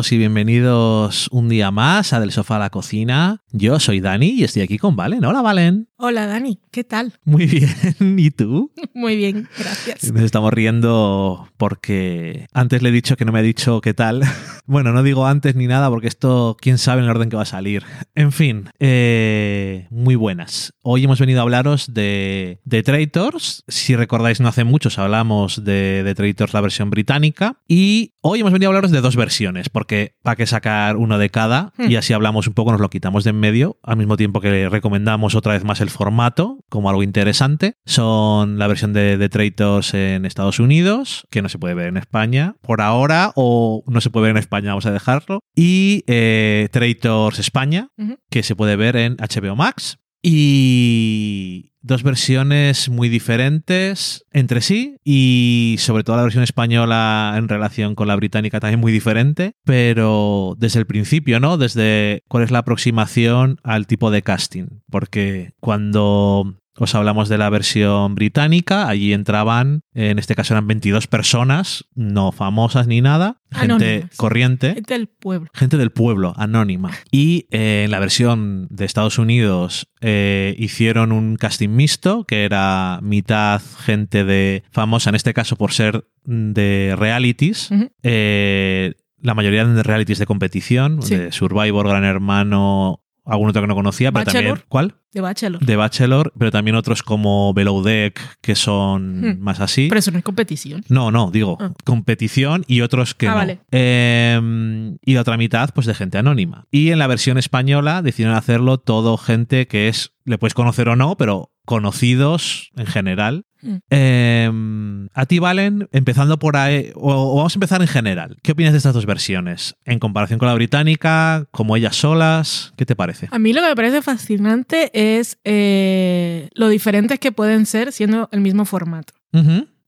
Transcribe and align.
Y 0.00 0.16
bienvenidos 0.16 1.26
un 1.32 1.48
día 1.48 1.72
más 1.72 2.12
a 2.12 2.20
Del 2.20 2.30
Sofá 2.30 2.54
a 2.54 2.58
la 2.60 2.70
Cocina. 2.70 3.42
Yo 3.50 3.80
soy 3.80 3.98
Dani 3.98 4.28
y 4.28 4.44
estoy 4.44 4.62
aquí 4.62 4.78
con 4.78 4.94
Valen. 4.94 5.24
Hola 5.24 5.42
Valen. 5.42 5.88
Hola 6.00 6.26
Dani, 6.26 6.60
¿qué 6.70 6.84
tal? 6.84 7.14
Muy 7.24 7.46
bien, 7.46 7.74
¿y 8.18 8.30
tú? 8.30 8.70
Muy 8.94 9.16
bien, 9.16 9.48
gracias. 9.58 10.12
Nos 10.12 10.22
estamos 10.22 10.52
riendo 10.52 11.48
porque 11.56 12.46
antes 12.52 12.82
le 12.82 12.90
he 12.90 12.92
dicho 12.92 13.16
que 13.16 13.24
no 13.24 13.32
me 13.32 13.40
ha 13.40 13.42
dicho 13.42 13.80
qué 13.80 13.94
tal. 13.94 14.22
Bueno, 14.68 14.92
no 14.92 15.02
digo 15.02 15.26
antes 15.26 15.54
ni 15.54 15.66
nada 15.66 15.88
porque 15.88 16.08
esto, 16.08 16.54
quién 16.60 16.76
sabe 16.76 16.98
en 16.98 17.06
el 17.06 17.10
orden 17.10 17.30
que 17.30 17.36
va 17.36 17.44
a 17.44 17.46
salir. 17.46 17.84
En 18.14 18.32
fin, 18.32 18.68
eh, 18.78 19.86
muy 19.90 20.14
buenas. 20.14 20.74
Hoy 20.82 21.04
hemos 21.04 21.18
venido 21.18 21.40
a 21.40 21.42
hablaros 21.44 21.94
de, 21.94 22.60
de 22.66 22.82
Traitors. 22.82 23.64
Si 23.66 23.96
recordáis, 23.96 24.40
no 24.40 24.48
hace 24.48 24.64
muchos 24.64 24.98
hablamos 24.98 25.64
de, 25.64 26.02
de 26.02 26.14
Traitors, 26.14 26.52
la 26.52 26.60
versión 26.60 26.90
británica. 26.90 27.62
Y 27.66 28.12
hoy 28.20 28.40
hemos 28.40 28.52
venido 28.52 28.68
a 28.68 28.72
hablaros 28.72 28.90
de 28.90 29.00
dos 29.00 29.16
versiones, 29.16 29.70
porque 29.70 30.16
para 30.22 30.36
que 30.36 30.46
sacar 30.46 30.98
uno 30.98 31.16
de 31.16 31.30
cada 31.30 31.72
y 31.78 31.96
así 31.96 32.12
hablamos 32.12 32.46
un 32.46 32.52
poco, 32.52 32.70
nos 32.70 32.82
lo 32.82 32.90
quitamos 32.90 33.24
de 33.24 33.30
en 33.30 33.40
medio, 33.40 33.78
al 33.82 33.96
mismo 33.96 34.18
tiempo 34.18 34.42
que 34.42 34.68
recomendamos 34.68 35.34
otra 35.34 35.54
vez 35.54 35.64
más 35.64 35.80
el 35.80 35.87
formato 35.90 36.58
como 36.68 36.90
algo 36.90 37.02
interesante. 37.02 37.74
Son 37.84 38.58
la 38.58 38.66
versión 38.66 38.92
de, 38.92 39.16
de 39.16 39.28
Traitors 39.28 39.94
en 39.94 40.24
Estados 40.24 40.60
Unidos, 40.60 41.26
que 41.30 41.42
no 41.42 41.48
se 41.48 41.58
puede 41.58 41.74
ver 41.74 41.88
en 41.88 41.96
España 41.96 42.56
por 42.62 42.80
ahora, 42.80 43.32
o 43.34 43.82
no 43.86 44.00
se 44.00 44.10
puede 44.10 44.24
ver 44.24 44.30
en 44.32 44.38
España 44.38 44.70
vamos 44.70 44.86
a 44.86 44.92
dejarlo. 44.92 45.40
Y 45.54 46.04
eh, 46.06 46.68
Traitors 46.72 47.38
España, 47.38 47.88
que 48.30 48.42
se 48.42 48.56
puede 48.56 48.76
ver 48.76 48.96
en 48.96 49.16
HBO 49.16 49.56
Max. 49.56 49.98
Y 50.22 51.67
dos 51.80 52.02
versiones 52.02 52.88
muy 52.88 53.08
diferentes 53.08 54.24
entre 54.32 54.60
sí 54.60 54.96
y 55.04 55.76
sobre 55.78 56.04
todo 56.04 56.16
la 56.16 56.22
versión 56.22 56.44
española 56.44 57.34
en 57.36 57.48
relación 57.48 57.94
con 57.94 58.08
la 58.08 58.16
británica 58.16 58.60
también 58.60 58.80
muy 58.80 58.92
diferente, 58.92 59.54
pero 59.64 60.54
desde 60.58 60.80
el 60.80 60.86
principio, 60.86 61.40
¿no? 61.40 61.56
Desde 61.56 62.22
cuál 62.28 62.44
es 62.44 62.50
la 62.50 62.60
aproximación 62.60 63.58
al 63.62 63.86
tipo 63.86 64.10
de 64.10 64.22
casting, 64.22 64.80
porque 64.90 65.52
cuando 65.60 66.58
os 66.84 66.94
hablamos 66.94 67.28
de 67.28 67.38
la 67.38 67.50
versión 67.50 68.14
británica, 68.14 68.88
allí 68.88 69.12
entraban, 69.12 69.80
en 69.94 70.18
este 70.18 70.34
caso 70.34 70.54
eran 70.54 70.66
22 70.66 71.06
personas, 71.06 71.86
no 71.94 72.32
famosas 72.32 72.86
ni 72.86 73.00
nada, 73.00 73.40
gente 73.52 74.08
corriente. 74.16 74.74
Gente 74.74 74.94
del 74.94 75.08
pueblo. 75.08 75.50
Gente 75.54 75.76
del 75.76 75.90
pueblo, 75.90 76.34
anónima. 76.36 76.90
Y 77.10 77.46
eh, 77.50 77.82
en 77.84 77.90
la 77.90 77.98
versión 77.98 78.66
de 78.70 78.84
Estados 78.84 79.18
Unidos 79.18 79.88
eh, 80.00 80.54
hicieron 80.58 81.12
un 81.12 81.36
casting 81.36 81.70
mixto, 81.70 82.24
que 82.24 82.44
era 82.44 83.00
mitad 83.02 83.60
gente 83.84 84.24
de 84.24 84.62
famosa, 84.70 85.10
en 85.10 85.16
este 85.16 85.34
caso 85.34 85.56
por 85.56 85.72
ser 85.72 86.06
de 86.24 86.94
realities. 86.98 87.70
Eh, 88.02 88.94
la 89.20 89.34
mayoría 89.34 89.64
de 89.64 89.82
realities 89.82 90.18
de 90.18 90.26
competición, 90.26 91.02
Sí. 91.02 91.16
de 91.16 91.32
Survivor, 91.32 91.88
Gran 91.88 92.04
Hermano, 92.04 93.02
algún 93.28 93.50
otro 93.50 93.62
que 93.62 93.68
no 93.68 93.74
conocía, 93.74 94.10
pero 94.10 94.24
Bachelor. 94.24 94.44
también... 94.44 94.64
¿Cuál? 94.68 94.94
De 95.12 95.20
Bachelor. 95.20 95.60
De 95.64 95.76
Bachelor, 95.76 96.32
pero 96.38 96.50
también 96.50 96.76
otros 96.76 97.02
como 97.02 97.52
Below 97.54 97.82
Deck, 97.82 98.20
que 98.40 98.54
son 98.54 99.20
Hmm. 99.20 99.38
más 99.40 99.60
así. 99.60 99.88
Pero 99.88 99.98
eso 100.00 100.10
no 100.10 100.18
es 100.18 100.24
competición. 100.24 100.84
No, 100.88 101.10
no, 101.10 101.30
digo, 101.30 101.56
Ah. 101.60 101.72
competición 101.84 102.64
y 102.68 102.80
otros 102.82 103.14
que 103.14 103.26
Ah, 103.28 103.30
no. 103.30 103.36
vale. 103.36 103.60
Eh, 103.70 104.96
y 105.04 105.14
la 105.14 105.20
otra 105.22 105.36
mitad, 105.36 105.70
pues 105.74 105.86
de 105.86 105.94
gente 105.94 106.18
anónima. 106.18 106.66
Y 106.70 106.90
en 106.90 106.98
la 106.98 107.06
versión 107.06 107.38
española 107.38 108.02
decidieron 108.02 108.36
hacerlo 108.36 108.78
todo 108.78 109.16
gente 109.16 109.66
que 109.66 109.88
es, 109.88 110.12
le 110.24 110.38
puedes 110.38 110.54
conocer 110.54 110.88
o 110.88 110.96
no, 110.96 111.16
pero 111.16 111.52
conocidos 111.64 112.70
en 112.76 112.86
general. 112.86 113.44
Mm. 113.62 113.76
Eh, 113.90 115.08
a 115.14 115.26
ti, 115.26 115.38
Valen, 115.38 115.88
empezando 115.92 116.38
por 116.38 116.56
ahí, 116.56 116.92
o, 116.94 117.12
o 117.12 117.36
vamos 117.36 117.54
a 117.54 117.56
empezar 117.56 117.80
en 117.80 117.88
general. 117.88 118.36
¿Qué 118.42 118.52
opinas 118.52 118.72
de 118.72 118.78
estas 118.78 118.94
dos 118.94 119.06
versiones? 119.06 119.76
En 119.84 119.98
comparación 119.98 120.38
con 120.38 120.48
la 120.48 120.54
británica, 120.54 121.46
como 121.50 121.76
ellas 121.76 121.96
solas, 121.96 122.72
¿qué 122.76 122.86
te 122.86 122.96
parece? 122.96 123.28
A 123.30 123.38
mí 123.38 123.52
lo 123.52 123.62
que 123.62 123.68
me 123.68 123.76
parece 123.76 124.02
fascinante 124.02 124.90
es 124.92 125.38
eh, 125.44 126.48
lo 126.54 126.68
diferentes 126.68 127.18
que 127.18 127.32
pueden 127.32 127.66
ser 127.66 127.92
siendo 127.92 128.28
el 128.32 128.40
mismo 128.40 128.64
formato. 128.64 129.14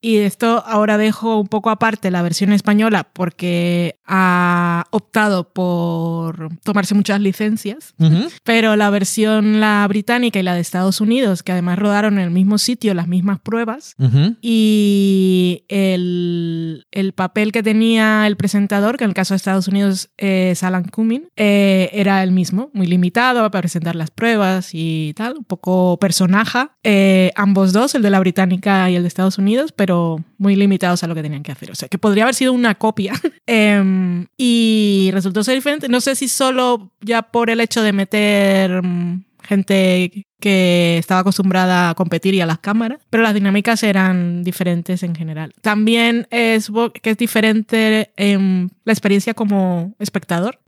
Y 0.02 0.16
esto 0.18 0.62
ahora 0.66 0.96
dejo 0.96 1.38
un 1.38 1.48
poco 1.48 1.68
aparte 1.70 2.10
la 2.10 2.22
versión 2.22 2.52
española 2.52 3.06
porque 3.12 3.98
ha 4.06 4.86
optado 4.90 5.52
por 5.52 6.48
tomarse 6.64 6.94
muchas 6.94 7.20
licencias. 7.20 7.94
Ujú. 7.98 8.28
Pero 8.44 8.76
la 8.76 8.88
versión 8.90 9.60
la 9.60 9.86
británica 9.88 10.38
y 10.38 10.42
la 10.42 10.54
de 10.54 10.60
Estados 10.60 11.00
Unidos, 11.00 11.42
que 11.42 11.52
además 11.52 11.78
rodaron 11.78 12.14
en 12.18 12.24
el 12.24 12.30
mismo 12.30 12.56
sitio 12.58 12.94
las 12.94 13.08
mismas 13.08 13.40
pruebas, 13.40 13.94
Ujú. 13.98 14.36
y 14.40 15.64
el, 15.68 16.86
el 16.92 17.12
papel 17.12 17.52
que 17.52 17.62
tenía 17.62 18.26
el 18.26 18.36
presentador, 18.36 18.96
que 18.96 19.04
en 19.04 19.10
el 19.10 19.14
caso 19.14 19.34
de 19.34 19.36
Estados 19.36 19.68
Unidos 19.68 20.10
es 20.16 20.62
Alan 20.62 20.84
Cumming, 20.84 21.28
eh, 21.36 21.90
era 21.92 22.22
el 22.22 22.32
mismo, 22.32 22.70
muy 22.72 22.86
limitado 22.86 23.40
para 23.50 23.60
presentar 23.62 23.96
las 23.96 24.10
pruebas 24.10 24.70
y 24.72 25.12
tal, 25.14 25.36
un 25.38 25.44
poco 25.44 25.98
personaje. 26.00 26.68
Eh, 26.84 27.32
ambos 27.36 27.72
dos, 27.72 27.94
el 27.94 28.02
de 28.02 28.10
la 28.10 28.20
británica 28.20 28.90
y 28.90 28.96
el 28.96 29.02
de 29.02 29.08
Estados 29.08 29.38
Unidos, 29.38 29.72
pero 29.72 29.89
muy 30.38 30.56
limitados 30.56 31.02
a 31.02 31.06
lo 31.06 31.14
que 31.14 31.22
tenían 31.22 31.42
que 31.42 31.52
hacer. 31.52 31.70
O 31.70 31.74
sea, 31.74 31.88
que 31.88 31.98
podría 31.98 32.24
haber 32.24 32.34
sido 32.34 32.52
una 32.52 32.74
copia. 32.74 33.12
Em, 33.46 34.26
y 34.36 35.10
resultó 35.12 35.42
ser 35.42 35.56
diferente. 35.56 35.88
No 35.88 36.00
sé 36.00 36.14
si 36.14 36.28
solo 36.28 36.92
ya 37.00 37.22
por 37.22 37.50
el 37.50 37.60
hecho 37.60 37.82
de 37.82 37.92
meter 37.92 38.82
mm, 38.82 39.24
gente 39.42 40.26
que 40.40 40.96
estaba 40.98 41.20
acostumbrada 41.20 41.90
a 41.90 41.94
competir 41.94 42.34
y 42.34 42.40
a 42.40 42.46
las 42.46 42.58
cámaras, 42.58 43.00
pero 43.10 43.22
las 43.22 43.34
dinámicas 43.34 43.82
eran 43.82 44.42
diferentes 44.42 45.02
en 45.02 45.14
general. 45.14 45.52
También 45.60 46.26
es 46.30 46.70
que 47.02 47.10
es 47.10 47.18
diferente 47.18 48.12
en 48.16 48.70
la 48.84 48.92
experiencia 48.92 49.34
como 49.34 49.94
espectador, 49.98 50.60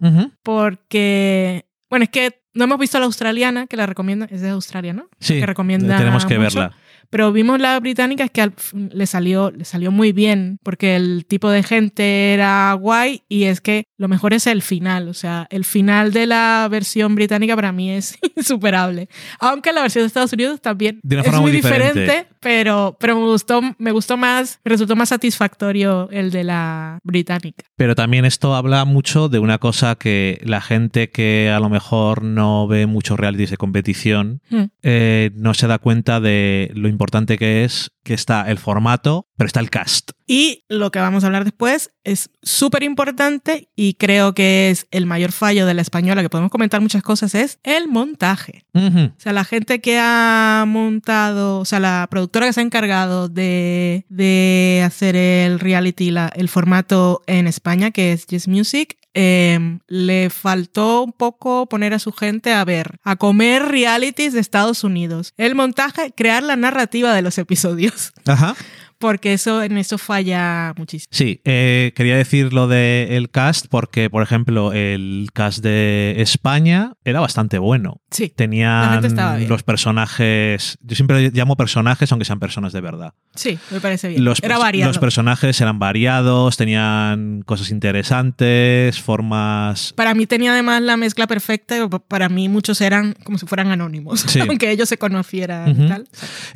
porque, 0.42 1.66
bueno, 1.88 2.04
es 2.04 2.10
que 2.10 2.42
no 2.54 2.64
hemos 2.64 2.78
visto 2.78 2.98
la 2.98 3.06
australiana, 3.06 3.66
que 3.66 3.76
la 3.76 3.86
recomienda, 3.86 4.26
es 4.30 4.42
de 4.42 4.50
Australia, 4.50 4.92
¿no? 4.92 5.08
Sí, 5.20 5.40
que 5.40 5.46
recomienda 5.46 5.96
tenemos 5.96 6.26
que 6.26 6.38
mucho. 6.38 6.58
verla. 6.58 6.76
Pero 7.12 7.30
vimos 7.30 7.60
la 7.60 7.78
británica, 7.78 8.24
es 8.24 8.30
que 8.30 8.40
al 8.40 8.54
le 8.72 9.04
salió, 9.06 9.50
le 9.50 9.66
salió 9.66 9.90
muy 9.90 10.12
bien, 10.12 10.56
porque 10.62 10.96
el 10.96 11.26
tipo 11.26 11.50
de 11.50 11.62
gente 11.62 12.32
era 12.32 12.72
guay 12.72 13.22
y 13.28 13.44
es 13.44 13.60
que 13.60 13.84
lo 13.98 14.08
mejor 14.08 14.32
es 14.32 14.46
el 14.46 14.62
final. 14.62 15.08
O 15.08 15.14
sea, 15.14 15.46
el 15.50 15.66
final 15.66 16.14
de 16.14 16.26
la 16.26 16.66
versión 16.70 17.14
británica 17.14 17.54
para 17.54 17.70
mí 17.70 17.90
es 17.90 18.18
insuperable. 18.36 19.10
Aunque 19.40 19.74
la 19.74 19.82
versión 19.82 20.04
de 20.04 20.06
Estados 20.06 20.32
Unidos 20.32 20.62
también 20.62 21.00
De 21.02 21.16
una 21.16 21.20
es 21.20 21.26
forma 21.26 21.42
muy 21.42 21.50
muy 21.50 21.60
diferente. 21.60 22.00
diferente, 22.00 22.28
pero, 22.42 22.96
pero 23.00 23.14
me, 23.18 23.24
gustó, 23.26 23.60
me 23.78 23.92
gustó 23.92 24.16
más, 24.16 24.60
resultó 24.64 24.96
más 24.96 25.08
satisfactorio 25.10 26.08
el 26.10 26.30
de 26.30 26.44
la 26.44 26.98
británica. 27.02 27.64
Pero 27.76 27.94
también 27.94 28.24
esto 28.24 28.54
habla 28.54 28.84
mucho 28.84 29.28
de 29.28 29.38
una 29.38 29.58
cosa 29.58 29.94
que 29.94 30.40
la 30.44 30.60
gente 30.60 31.10
que 31.10 31.50
a 31.54 31.60
lo 31.60 31.68
mejor 31.68 32.22
no 32.22 32.66
ve 32.66 32.86
muchos 32.86 33.18
realities 33.18 33.50
de 33.50 33.56
competición 33.56 34.40
Mm. 34.50 34.64
eh, 34.82 35.30
no 35.34 35.54
se 35.54 35.66
da 35.66 35.78
cuenta 35.78 36.20
de 36.20 36.70
lo 36.74 36.88
importante 36.88 37.38
que 37.38 37.64
es 37.64 37.90
que 38.04 38.14
está 38.14 38.50
el 38.50 38.58
formato, 38.58 39.26
pero 39.36 39.46
está 39.46 39.60
el 39.60 39.70
cast. 39.70 40.10
Y 40.26 40.64
lo 40.68 40.90
que 40.90 40.98
vamos 40.98 41.22
a 41.22 41.26
hablar 41.26 41.44
después 41.44 41.90
es 42.04 42.30
súper 42.42 42.82
importante 42.82 43.68
y 43.76 43.94
creo 43.94 44.34
que 44.34 44.70
es 44.70 44.86
el 44.90 45.06
mayor 45.06 45.30
fallo 45.32 45.66
de 45.66 45.74
la 45.74 45.82
española, 45.82 46.22
que 46.22 46.30
podemos 46.30 46.50
comentar 46.50 46.80
muchas 46.80 47.02
cosas, 47.02 47.34
es 47.34 47.58
el 47.62 47.88
montaje. 47.88 48.64
Ujú. 48.74 49.00
O 49.16 49.20
sea, 49.20 49.32
la 49.32 49.44
gente 49.44 49.80
que 49.80 49.98
ha 50.00 50.64
montado, 50.66 51.58
o 51.60 51.64
sea, 51.64 51.80
la 51.80 52.06
productora 52.10 52.46
que 52.46 52.52
se 52.52 52.60
ha 52.60 52.64
encargado 52.64 53.28
de, 53.28 54.04
de 54.08 54.82
hacer 54.84 55.16
el 55.16 55.60
reality, 55.60 56.10
la- 56.10 56.32
el 56.34 56.48
formato 56.48 57.22
en 57.26 57.46
España, 57.46 57.90
que 57.90 58.12
es 58.12 58.26
Yes 58.26 58.48
Music, 58.48 58.96
eh, 59.14 59.78
le 59.88 60.30
faltó 60.30 61.02
un 61.02 61.12
poco 61.12 61.66
poner 61.66 61.94
a 61.94 61.98
su 61.98 62.12
gente 62.12 62.52
a 62.52 62.64
ver, 62.64 62.98
a 63.02 63.16
comer 63.16 63.62
realities 63.64 64.32
de 64.32 64.40
Estados 64.40 64.84
Unidos. 64.84 65.34
El 65.36 65.54
montaje, 65.54 66.12
crear 66.16 66.42
la 66.42 66.56
narrativa 66.56 67.14
de 67.14 67.22
los 67.22 67.38
episodios, 67.38 68.12
Ajá. 68.26 68.54
Porque 69.02 69.34
eso 69.34 69.62
en 69.62 69.76
eso 69.76 69.98
falla 69.98 70.72
muchísimo. 70.78 71.08
Sí, 71.10 71.40
eh, 71.44 71.92
quería 71.94 72.16
decir 72.16 72.52
lo 72.54 72.68
del 72.68 73.28
cast 73.30 73.66
porque, 73.68 74.08
por 74.08 74.22
ejemplo, 74.22 74.72
el 74.72 75.28
cast 75.34 75.62
de 75.62 76.14
España 76.18 76.94
era 77.04 77.20
bastante 77.20 77.58
bueno. 77.58 78.00
Sí. 78.10 78.32
Tenían 78.34 79.02
los 79.48 79.62
personajes, 79.62 80.78
yo 80.82 80.94
siempre 80.96 81.30
llamo 81.32 81.56
personajes 81.56 82.10
aunque 82.12 82.24
sean 82.24 82.38
personas 82.40 82.72
de 82.72 82.80
verdad. 82.80 83.14
Sí, 83.34 83.58
me 83.70 83.80
parece 83.80 84.08
bien. 84.08 84.24
Los, 84.24 84.42
Era 84.42 84.58
variado. 84.58 84.88
los 84.90 84.98
personajes 84.98 85.60
eran 85.60 85.78
variados, 85.78 86.56
tenían 86.56 87.42
cosas 87.44 87.70
interesantes, 87.70 89.00
formas... 89.00 89.92
Para 89.94 90.14
mí 90.14 90.26
tenía 90.26 90.52
además 90.52 90.82
la 90.82 90.96
mezcla 90.96 91.26
perfecta. 91.26 91.88
pa- 91.88 91.98
Para 91.98 92.28
mí 92.28 92.48
muchos 92.48 92.80
eran 92.80 93.14
como 93.24 93.38
si 93.38 93.46
fueran 93.46 93.68
anónimos, 93.70 94.20
Sí. 94.20 94.40
aunque 94.48 94.70
ellos 94.70 94.88
se 94.88 94.98
conocieran 94.98 95.70
Ujú. 95.72 95.84
y 95.84 95.88
tal. 95.88 96.08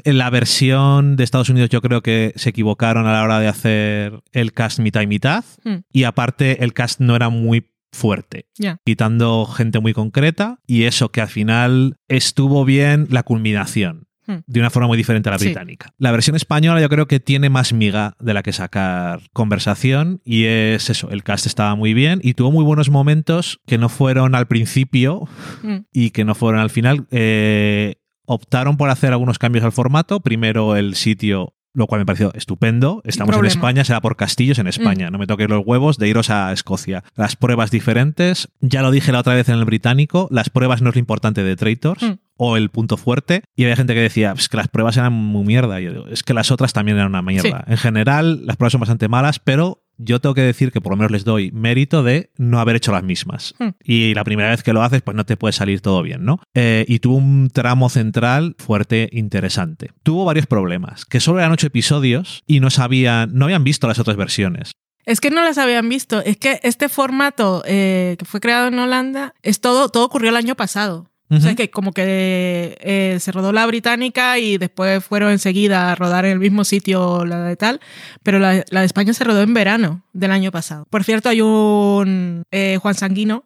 En 0.04 0.18
la 0.18 0.30
versión 0.30 1.16
de 1.16 1.24
Estados 1.24 1.48
Unidos 1.48 1.70
yo 1.70 1.80
creo 1.80 2.02
que 2.02 2.32
se 2.36 2.50
equivocaron 2.50 3.06
a 3.06 3.12
la 3.12 3.22
hora 3.24 3.40
de 3.40 3.48
hacer 3.48 4.20
el 4.32 4.52
cast 4.52 4.78
mitad 4.78 5.00
y 5.02 5.06
mitad. 5.06 5.44
Mm. 5.64 5.76
Y 5.92 6.04
aparte 6.04 6.62
el 6.64 6.72
cast 6.72 7.00
no 7.00 7.16
era 7.16 7.28
muy 7.28 7.70
fuerte, 7.92 8.46
quitando 8.84 9.46
gente 9.46 9.80
muy 9.80 9.94
concreta 9.94 10.58
y 10.66 10.82
eso 10.82 11.10
que 11.10 11.22
al 11.22 11.28
final 11.28 11.96
estuvo 12.08 12.64
bien 12.64 13.06
la 13.10 13.22
culminación. 13.22 14.04
Hmm. 14.28 14.38
de 14.48 14.58
una 14.58 14.70
forma 14.70 14.88
muy 14.88 14.96
diferente 14.96 15.28
a 15.28 15.32
la 15.32 15.38
Sí. 15.38 15.44
británica. 15.44 15.94
La 15.98 16.10
versión 16.10 16.34
española 16.34 16.80
yo 16.80 16.88
creo 16.88 17.06
que 17.06 17.20
tiene 17.20 17.48
más 17.48 17.72
miga 17.72 18.16
de 18.18 18.34
la 18.34 18.42
que 18.42 18.52
sacar 18.52 19.20
conversación 19.32 20.20
y 20.24 20.46
es 20.46 20.90
eso, 20.90 21.10
el 21.10 21.22
cast 21.22 21.46
estaba 21.46 21.76
muy 21.76 21.94
bien 21.94 22.18
y 22.24 22.34
tuvo 22.34 22.50
muy 22.50 22.64
buenos 22.64 22.90
momentos 22.90 23.60
que 23.68 23.78
no 23.78 23.88
fueron 23.88 24.34
al 24.34 24.48
principio 24.48 25.28
Mm. 25.62 25.76
y 25.92 26.10
que 26.10 26.24
no 26.24 26.34
fueron 26.34 26.60
al 26.60 26.70
final. 26.70 27.06
Eh, 27.12 27.94
optaron 28.26 28.76
por 28.76 28.90
hacer 28.90 29.12
algunos 29.12 29.38
cambios 29.38 29.64
al 29.64 29.70
formato. 29.70 30.18
Primero 30.18 30.74
el 30.74 30.96
sitio, 30.96 31.54
lo 31.76 31.86
cual 31.86 32.00
me 32.00 32.06
pareció 32.06 32.32
estupendo. 32.34 33.02
Estamos 33.04 33.36
en. 33.36 33.44
España, 33.44 33.84
será 33.84 34.00
por 34.00 34.16
castillos 34.16 34.58
en 34.58 34.66
España. 34.66 35.10
No 35.10 35.18
me 35.18 35.26
toques 35.26 35.48
los 35.48 35.64
huevos 35.64 35.98
de 35.98 36.08
iros 36.08 36.30
a 36.30 36.52
Escocia. 36.52 37.04
Las 37.14 37.36
pruebas 37.36 37.70
diferentes. 37.70 38.48
Ya 38.60 38.82
lo 38.82 38.90
dije 38.90 39.12
la 39.12 39.20
otra 39.20 39.34
vez 39.34 39.48
en 39.48 39.56
el 39.56 39.64
británico. 39.64 40.26
Las 40.30 40.50
pruebas 40.50 40.82
no 40.82 40.88
es 40.88 40.96
lo 40.96 40.98
importante 40.98 41.44
de 41.44 41.54
Traitors. 41.54 42.02
Mm. 42.02 42.12
O 42.38 42.56
el 42.56 42.68
punto 42.68 42.96
fuerte. 42.98 43.42
Y 43.54 43.64
había 43.64 43.76
gente 43.76 43.94
que 43.94 44.00
decía, 44.00 44.34
es 44.36 44.50
que 44.50 44.58
las 44.58 44.68
pruebas 44.68 44.96
eran 44.98 45.12
muy 45.12 45.44
mierda. 45.44 45.80
Y 45.80 45.84
yo 45.84 45.92
digo, 45.92 46.06
es 46.08 46.22
que 46.22 46.34
las 46.34 46.50
otras 46.50 46.74
también 46.74 46.98
eran 46.98 47.08
una 47.08 47.22
mierda. 47.22 47.64
En 47.66 47.78
general, 47.78 48.44
las 48.44 48.56
pruebas 48.56 48.72
son 48.72 48.80
bastante 48.80 49.08
malas, 49.08 49.38
pero 49.38 49.85
yo 49.98 50.20
tengo 50.20 50.34
que 50.34 50.42
decir 50.42 50.72
que 50.72 50.80
por 50.80 50.92
lo 50.92 50.96
menos 50.96 51.10
les 51.10 51.24
doy 51.24 51.50
mérito 51.52 52.02
de 52.02 52.30
no 52.36 52.60
haber 52.60 52.76
hecho 52.76 52.92
las 52.92 53.02
mismas. 53.02 53.54
Hmm. 53.58 53.70
Y 53.82 54.14
la 54.14 54.24
primera 54.24 54.50
vez 54.50 54.62
que 54.62 54.72
lo 54.72 54.82
haces, 54.82 55.02
pues 55.02 55.16
no 55.16 55.24
te 55.24 55.36
puede 55.36 55.52
salir 55.52 55.80
todo 55.80 56.02
bien, 56.02 56.24
¿no? 56.24 56.40
Eh, 56.54 56.84
y 56.88 56.98
tuvo 56.98 57.16
un 57.16 57.50
tramo 57.52 57.88
central 57.88 58.54
fuerte, 58.58 59.08
interesante. 59.12 59.90
Tuvo 60.02 60.24
varios 60.24 60.46
problemas, 60.46 61.04
que 61.04 61.20
solo 61.20 61.38
eran 61.38 61.52
ocho 61.52 61.66
episodios 61.66 62.42
y 62.46 62.60
no 62.60 62.70
sabían, 62.70 63.30
no 63.34 63.46
habían 63.46 63.64
visto 63.64 63.86
las 63.86 63.98
otras 63.98 64.16
versiones. 64.16 64.72
Es 65.04 65.20
que 65.20 65.30
no 65.30 65.42
las 65.42 65.56
habían 65.56 65.88
visto. 65.88 66.20
Es 66.20 66.36
que 66.36 66.58
este 66.64 66.88
formato 66.88 67.62
eh, 67.64 68.16
que 68.18 68.24
fue 68.24 68.40
creado 68.40 68.66
en 68.66 68.78
Holanda, 68.78 69.34
es 69.42 69.60
todo, 69.60 69.88
todo 69.88 70.04
ocurrió 70.04 70.30
el 70.30 70.36
año 70.36 70.56
pasado. 70.56 71.10
O 71.28 71.40
sea 71.40 71.50
Ujú. 71.50 71.56
que 71.56 71.70
como 71.70 71.92
que 71.92 72.78
eh, 72.80 73.18
se 73.20 73.32
rodó 73.32 73.52
la 73.52 73.66
británica 73.66 74.38
y 74.38 74.58
después 74.58 75.04
fueron 75.04 75.32
enseguida 75.32 75.90
a 75.90 75.94
rodar 75.96 76.24
en 76.24 76.32
el 76.32 76.38
mismo 76.38 76.62
sitio 76.64 77.24
la 77.24 77.42
de 77.42 77.56
tal, 77.56 77.80
pero 78.22 78.38
la, 78.38 78.64
la 78.70 78.80
de 78.80 78.86
España 78.86 79.12
se 79.12 79.24
rodó 79.24 79.42
en 79.42 79.52
verano 79.52 80.04
del 80.12 80.30
año 80.30 80.52
pasado. 80.52 80.86
Por 80.88 81.02
cierto, 81.02 81.28
hay 81.28 81.40
un 81.40 82.44
eh, 82.52 82.78
Juan 82.80 82.94
Sanguino 82.94 83.44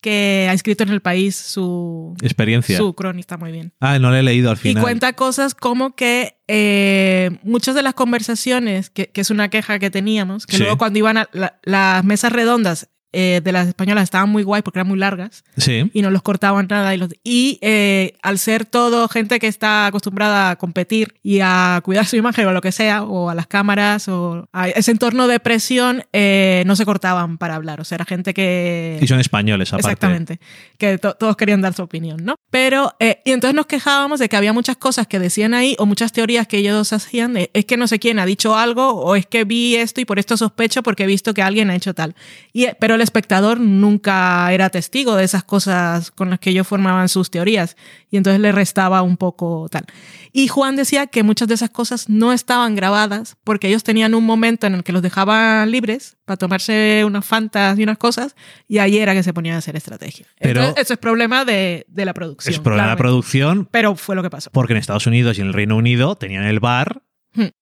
que 0.00 0.48
ha 0.50 0.52
escrito 0.52 0.82
en 0.82 0.88
el 0.88 1.00
país 1.00 1.36
su, 1.36 2.16
Experiencia. 2.22 2.76
su 2.76 2.92
crónica 2.94 3.36
muy 3.36 3.52
bien. 3.52 3.72
Ah, 3.78 4.00
no 4.00 4.10
le 4.10 4.18
he 4.18 4.22
leído 4.24 4.50
al 4.50 4.56
Y 4.56 4.60
final. 4.60 4.82
cuenta 4.82 5.12
cosas 5.12 5.54
como 5.54 5.94
que 5.94 6.38
eh, 6.48 7.38
muchas 7.44 7.76
de 7.76 7.82
las 7.82 7.94
conversaciones, 7.94 8.90
que, 8.90 9.10
que 9.10 9.20
es 9.20 9.30
una 9.30 9.48
queja 9.48 9.78
que 9.78 9.90
teníamos, 9.90 10.44
que 10.46 10.56
Sí. 10.56 10.62
luego 10.64 10.76
cuando 10.76 10.98
iban 10.98 11.18
a 11.18 11.28
la- 11.32 11.60
las 11.62 12.04
mesas 12.04 12.32
redondas 12.32 12.88
eh, 13.12 13.40
de 13.42 13.52
las 13.52 13.68
españolas 13.68 14.04
estaban 14.04 14.28
muy 14.30 14.42
guay 14.42 14.62
porque 14.62 14.78
eran 14.78 14.88
muy 14.88 14.98
largas 14.98 15.44
Sí. 15.56 15.90
y 15.92 16.02
no 16.02 16.10
los 16.10 16.22
cortaban 16.22 16.66
nada. 16.68 16.94
Y, 16.94 16.98
los, 16.98 17.10
y 17.24 17.58
eh, 17.62 18.16
al 18.22 18.38
ser 18.38 18.64
todo 18.64 19.08
gente 19.08 19.38
que 19.38 19.46
está 19.48 19.86
acostumbrada 19.86 20.50
a 20.50 20.56
competir 20.56 21.14
y 21.22 21.40
a 21.42 21.80
cuidar 21.84 22.06
su 22.06 22.16
imagen 22.16 22.46
o 22.46 22.52
lo 22.52 22.60
que 22.60 22.72
sea, 22.72 23.02
o 23.04 23.30
a 23.30 23.34
las 23.34 23.46
cámaras, 23.46 24.08
o 24.08 24.48
a 24.52 24.68
ese 24.68 24.90
entorno 24.90 25.26
de 25.28 25.40
presión, 25.40 26.04
eh, 26.12 26.62
no 26.66 26.76
se 26.76 26.84
cortaban 26.84 27.38
para 27.38 27.54
hablar. 27.54 27.80
O 27.80 27.84
sea, 27.84 27.96
era 27.96 28.04
gente 28.04 28.34
que... 28.34 28.98
Y 29.00 29.06
son 29.06 29.20
españoles, 29.20 29.68
aparte. 29.72 29.88
Exactamente, 29.88 30.40
que 30.78 30.98
to- 30.98 31.14
todos 31.14 31.36
querían 31.36 31.60
dar 31.60 31.74
su 31.74 31.82
opinión, 31.82 32.24
¿no? 32.24 32.36
Pero, 32.50 32.94
eh, 33.00 33.20
y 33.24 33.32
entonces 33.32 33.54
nos 33.54 33.66
quejábamos 33.66 34.20
de 34.20 34.28
que 34.28 34.36
había 34.36 34.52
muchas 34.52 34.76
cosas 34.76 35.06
que 35.06 35.18
decían 35.18 35.54
ahí 35.54 35.74
o 35.78 35.86
muchas 35.86 36.12
teorías 36.12 36.46
que 36.46 36.58
ellos 36.58 36.92
hacían 36.92 37.34
de 37.34 37.50
es 37.54 37.64
que 37.64 37.76
no 37.76 37.86
sé 37.86 37.98
quién 37.98 38.18
ha 38.18 38.26
dicho 38.26 38.56
algo 38.56 38.90
o 38.94 39.16
es 39.16 39.26
que 39.26 39.44
vi 39.44 39.76
esto 39.76 40.00
y 40.00 40.04
por 40.04 40.18
esto 40.18 40.36
sospecho 40.36 40.82
porque 40.82 41.04
he 41.04 41.06
visto 41.06 41.34
que 41.34 41.42
alguien 41.42 41.70
ha 41.70 41.74
hecho 41.76 41.94
tal. 41.94 42.14
Y, 42.52 42.64
eh, 42.64 42.76
pero 42.78 42.96
el 43.02 43.04
espectador 43.04 43.60
nunca 43.60 44.52
era 44.52 44.70
testigo 44.70 45.16
de 45.16 45.24
esas 45.24 45.44
cosas 45.44 46.10
con 46.10 46.30
las 46.30 46.38
que 46.38 46.50
ellos 46.50 46.66
formaban 46.66 47.08
sus 47.08 47.30
teorías 47.30 47.76
y 48.10 48.16
entonces 48.16 48.40
le 48.40 48.52
restaba 48.52 49.02
un 49.02 49.16
poco 49.16 49.68
tal. 49.70 49.84
Y 50.32 50.48
Juan 50.48 50.76
decía 50.76 51.06
que 51.08 51.22
muchas 51.22 51.48
de 51.48 51.54
esas 51.54 51.70
cosas 51.70 52.08
no 52.08 52.32
estaban 52.32 52.74
grabadas 52.74 53.36
porque 53.44 53.68
ellos 53.68 53.82
tenían 53.84 54.14
un 54.14 54.24
momento 54.24 54.66
en 54.66 54.74
el 54.74 54.84
que 54.84 54.92
los 54.92 55.02
dejaban 55.02 55.70
libres 55.70 56.16
para 56.24 56.36
tomarse 56.38 57.02
unas 57.04 57.24
fantas 57.24 57.78
y 57.78 57.82
unas 57.82 57.98
cosas 57.98 58.34
y 58.66 58.78
ahí 58.78 58.96
era 58.98 59.12
que 59.14 59.22
se 59.22 59.34
ponían 59.34 59.56
a 59.56 59.58
hacer 59.58 59.76
estrategia. 59.76 60.26
Pero- 60.40 60.60
Entonces, 60.60 60.84
eso 60.84 60.94
es 60.94 60.98
problema 60.98 61.44
de, 61.44 61.84
de 61.88 62.04
la 62.04 62.14
producción. 62.14 62.54
Es 62.54 62.60
problema 62.60 62.84
de 62.84 62.86
claramente. 62.96 63.02
producción 63.02 63.68
Pero 63.70 63.96
fue 63.96 64.14
lo 64.16 64.22
que 64.22 64.30
pasó. 64.30 64.50
porque 64.52 64.72
en 64.72 64.78
Estados 64.78 65.06
Unidos 65.06 65.36
y 65.38 65.40
en 65.42 65.48
el 65.48 65.52
Reino 65.52 65.76
Unido 65.76 66.16
tenían 66.16 66.44
el 66.44 66.60
bar 66.60 67.02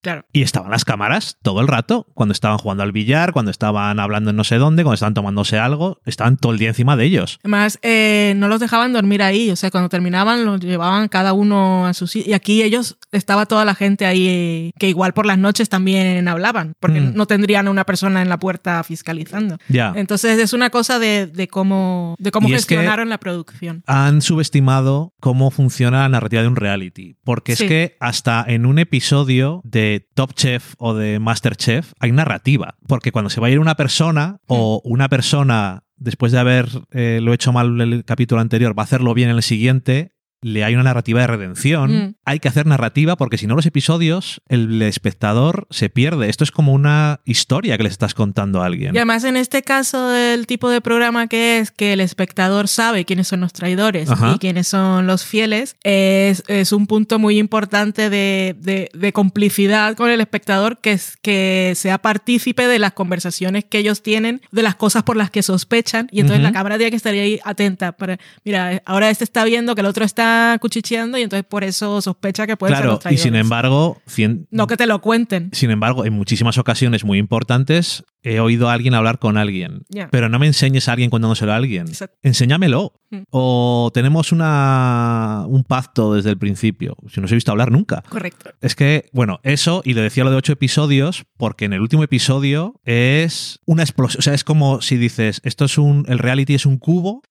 Claro. 0.03 0.25
Y 0.33 0.43
estaban 0.43 0.71
las 0.71 0.85
cámaras 0.85 1.37
todo 1.43 1.61
el 1.61 1.69
rato, 1.69 2.07
cuando 2.15 2.33
estaban 2.33 2.59
jugando 2.59 2.83
al 2.83 2.93
billar, 2.93 3.33
cuando 3.33 3.51
estaban 3.51 4.01
hablando 4.01 4.31
en 4.31 4.37
no 4.37 4.45
sé 4.45 4.57
dónde, 4.57 4.83
cuando 4.83 4.95
estaban 4.95 5.15
tomándose 5.15 5.59
algo, 5.59 6.01
estaban 6.07 6.37
todo 6.37 6.53
el 6.53 6.59
día 6.59 6.69
encima 6.69 6.97
de 6.97 7.05
ellos. 7.05 7.39
Además, 7.43 7.79
eh, 7.83 8.35
no 8.37 8.49
los 8.49 8.61
dejaban 8.61 8.93
dormir 8.93 9.23
ahí. 9.23 9.51
O 9.51 9.57
sea, 9.57 9.71
cuando 9.71 9.89
terminaban, 9.89 10.45
los 10.45 10.61
llevaban 10.61 11.09
cada 11.09 11.33
uno 11.33 11.87
a 11.87 11.95
su 11.95 12.07
sitio. 12.07 12.31
Y 12.31 12.35
aquí 12.35 12.63
ellos, 12.63 12.99
estaba 13.13 13.47
toda 13.47 13.65
la 13.65 13.75
gente 13.75 14.07
ahí 14.07 14.73
que 14.79 14.89
igual 14.89 15.13
por 15.15 15.27
las 15.27 15.39
noches 15.39 15.69
también 15.69 16.27
hablaban, 16.29 16.75
porque 16.81 17.01
Mm. 17.01 17.15
no 17.15 17.27
tendrían 17.27 17.67
a 17.67 17.71
una 17.71 17.85
persona 17.85 18.23
en 18.23 18.29
la 18.29 18.39
puerta 18.39 18.83
fiscalizando. 18.85 19.59
Ya. 19.69 19.93
Entonces, 19.97 20.39
es 20.39 20.53
una 20.53 20.71
cosa 20.71 20.99
de, 20.99 21.27
de 21.27 21.49
cómo, 21.49 22.15
de 22.19 22.31
cómo 22.31 22.49
Y 22.49 22.55
es 22.55 22.67
que- 22.67 22.75
gestionaron 22.77 23.09
la 23.09 23.19
producción. 23.19 23.83
Han 23.87 24.23
subestimado 24.23 25.13
cómo 25.21 25.51
funciona 25.51 26.01
la 26.01 26.09
narrativa 26.09 26.43
de 26.43 26.49
un 26.49 26.57
reality. 26.57 27.17
Porque 27.25 27.55
Sí. 27.57 27.65
es 27.65 27.69
que 27.69 27.97
hasta 28.01 28.45
en 28.47 28.67
un 28.67 28.79
episodio 28.79 29.60
de 29.63 30.09
Top 30.15 30.35
Chef 30.35 30.75
o 30.79 30.95
de 30.95 31.19
Masterchef 31.19 31.93
hay 31.99 32.13
narrativa. 32.13 32.77
Porque 32.87 33.13
cuando 33.13 33.31
se 33.31 33.41
va 33.41 33.49
a 33.49 33.51
ir 33.51 33.59
una 33.59 33.77
persona 33.77 34.41
o 34.47 34.81
una 34.85 35.09
persona, 35.09 35.85
después 35.97 36.33
de 36.33 36.39
haber 36.39 36.69
eh, 36.91 37.21
lo 37.23 37.33
hecho 37.33 37.53
mal 37.53 37.81
el 37.81 38.05
capítulo 38.05 38.41
anterior, 38.41 38.79
va 38.79 38.83
a 38.83 38.85
hacerlo 38.85 39.15
bien 39.15 39.31
en 39.31 39.37
el 39.37 39.43
siguiente, 39.43 40.13
le 40.43 40.65
hay 40.65 40.75
una 40.75 40.85
narrativa 40.85 41.21
de 41.21 41.27
redención. 41.27 41.93
Mm. 41.97 42.15
Hay 42.25 42.39
que 42.41 42.49
hacer 42.49 42.67
narrativa 42.67 43.17
porque 43.17 43.37
si 43.39 43.47
no 43.47 43.55
los 43.57 43.67
episodios, 43.67 44.41
el 44.49 44.81
espectador 44.83 45.67
se 45.71 45.91
pierde. 45.91 46.29
Esto 46.31 46.45
es 46.45 46.51
como 46.51 46.73
una 46.73 47.21
historia 47.25 47.77
que 47.77 47.83
le 47.83 47.89
estás 47.89 48.15
contando 48.15 48.63
a 48.63 48.67
alguien. 48.67 48.95
Y 48.95 48.99
además, 48.99 49.25
en 49.25 49.37
este 49.37 49.63
caso 49.63 50.09
del 50.09 50.47
tipo 50.47 50.71
de 50.71 50.81
programa 50.81 51.27
que 51.27 51.59
es 51.59 51.71
que 51.71 51.93
el 51.93 52.01
espectador 52.01 52.69
sabe 52.69 53.05
quiénes 53.05 53.29
son 53.29 53.41
los 53.41 53.53
traidores 53.53 54.11
Ajá. 54.11 54.33
y 54.35 54.39
quiénes 54.39 54.67
son 54.69 55.07
los 55.07 55.25
fieles, 55.25 55.77
es, 55.85 56.43
es 56.47 56.73
un 56.73 56.87
punto 56.87 57.19
muy 57.19 57.39
importante 57.39 58.09
de, 58.09 58.57
de- 58.59 58.89
de 58.95 59.13
complicidad 59.13 59.95
con 59.97 60.11
el 60.11 60.21
espectador 60.21 60.79
que, 60.81 60.93
es, 60.93 61.17
que 61.21 61.73
sea 61.77 61.99
partícipe 61.99 62.67
de 62.67 62.79
las 62.79 62.93
conversaciones 62.93 63.65
que 63.65 63.79
ellos 63.79 64.03
tienen, 64.03 64.41
de 64.53 64.63
las 64.63 64.75
cosas 64.77 65.03
por 65.03 65.17
las 65.17 65.31
que 65.31 65.43
sospechan. 65.43 66.09
Y 66.13 66.21
entonces 66.21 66.39
Ujú. 66.43 66.51
la 66.51 66.53
cámara 66.53 66.77
tiene 66.79 66.91
que 66.91 66.97
estar 66.97 67.13
ahí 67.13 67.41
atenta. 67.45 67.93
Para, 67.93 68.19
mira, 68.45 68.81
ahora 68.87 69.11
este 69.11 69.25
está 69.25 69.45
viendo 69.45 69.75
que 69.75 69.81
el 69.83 69.87
otro 69.87 70.05
está 70.05 70.30
cuchicheando 70.61 71.19
y 71.19 71.23
entonces 71.23 71.47
por 71.49 71.65
eso 71.65 72.01
sospecha 72.01 72.47
que 72.47 72.57
pueden 72.57 72.77
ser 72.77 72.85
claro, 72.87 73.01
y 73.11 73.17
sin 73.19 73.35
embargo, 73.35 74.01
cien- 74.07 74.47
No 74.51 74.67
que 74.67 74.77
te 74.77 74.87
lo 74.87 75.01
cuenten. 75.01 75.51
Sin 75.53 75.71
embargo, 75.71 76.05
en 76.05 76.13
muchísimas 76.13 76.59
ocasiones 76.59 77.05
muy 77.05 77.19
importantes 77.19 78.05
he 78.23 78.39
oído 78.41 78.69
a 78.69 78.75
alguien 78.75 78.93
hablar 78.95 79.19
con 79.19 79.39
alguien. 79.39 79.83
Pero 80.11 80.29
no 80.29 80.39
me 80.39 80.47
enseñes 80.47 80.89
a 80.89 80.93
alguien 80.93 81.09
contándoselo 81.11 81.53
a 81.53 81.57
alguien. 81.57 81.89
Exacto. 81.89 82.19
Enséñamelo. 82.23 82.93
Mm. 83.11 83.23
O 83.31 83.91
tenemos 83.95 84.31
una, 84.33 85.45
un 85.49 85.65
pacto 85.65 86.15
desde 86.15 86.31
el 86.31 86.37
principio. 86.39 86.97
Si 87.09 87.21
no 87.21 87.25
os 87.25 87.33
he 87.33 87.35
visto 87.35 87.51
hablar 87.51 87.73
nunca. 87.73 88.03
Correcto. 88.09 88.51
Es 88.61 88.75
que, 88.75 89.09
bueno, 89.13 89.41
eso, 89.43 89.81
y 89.85 89.95
le 89.95 90.03
decía 90.03 90.25
lo 90.25 90.31
de 90.31 90.37
ocho 90.37 90.53
episodios, 90.53 91.25
porque 91.39 91.65
en 91.65 91.73
el 91.73 91.81
último 91.81 92.03
episodio 92.05 92.75
es 92.85 93.61
una 93.65 93.83
explosión. 93.83 94.19
O 94.21 94.23
sea, 94.23 94.35
es 94.35 94.45
como 94.45 94.83
si 94.83 94.97
dices, 94.99 95.41
esto 95.45 95.65
es 95.65 95.79
un. 95.79 96.05
El 96.09 96.19
reality 96.19 96.55
es 96.55 96.67
un 96.67 96.77
cubo. 96.79 97.23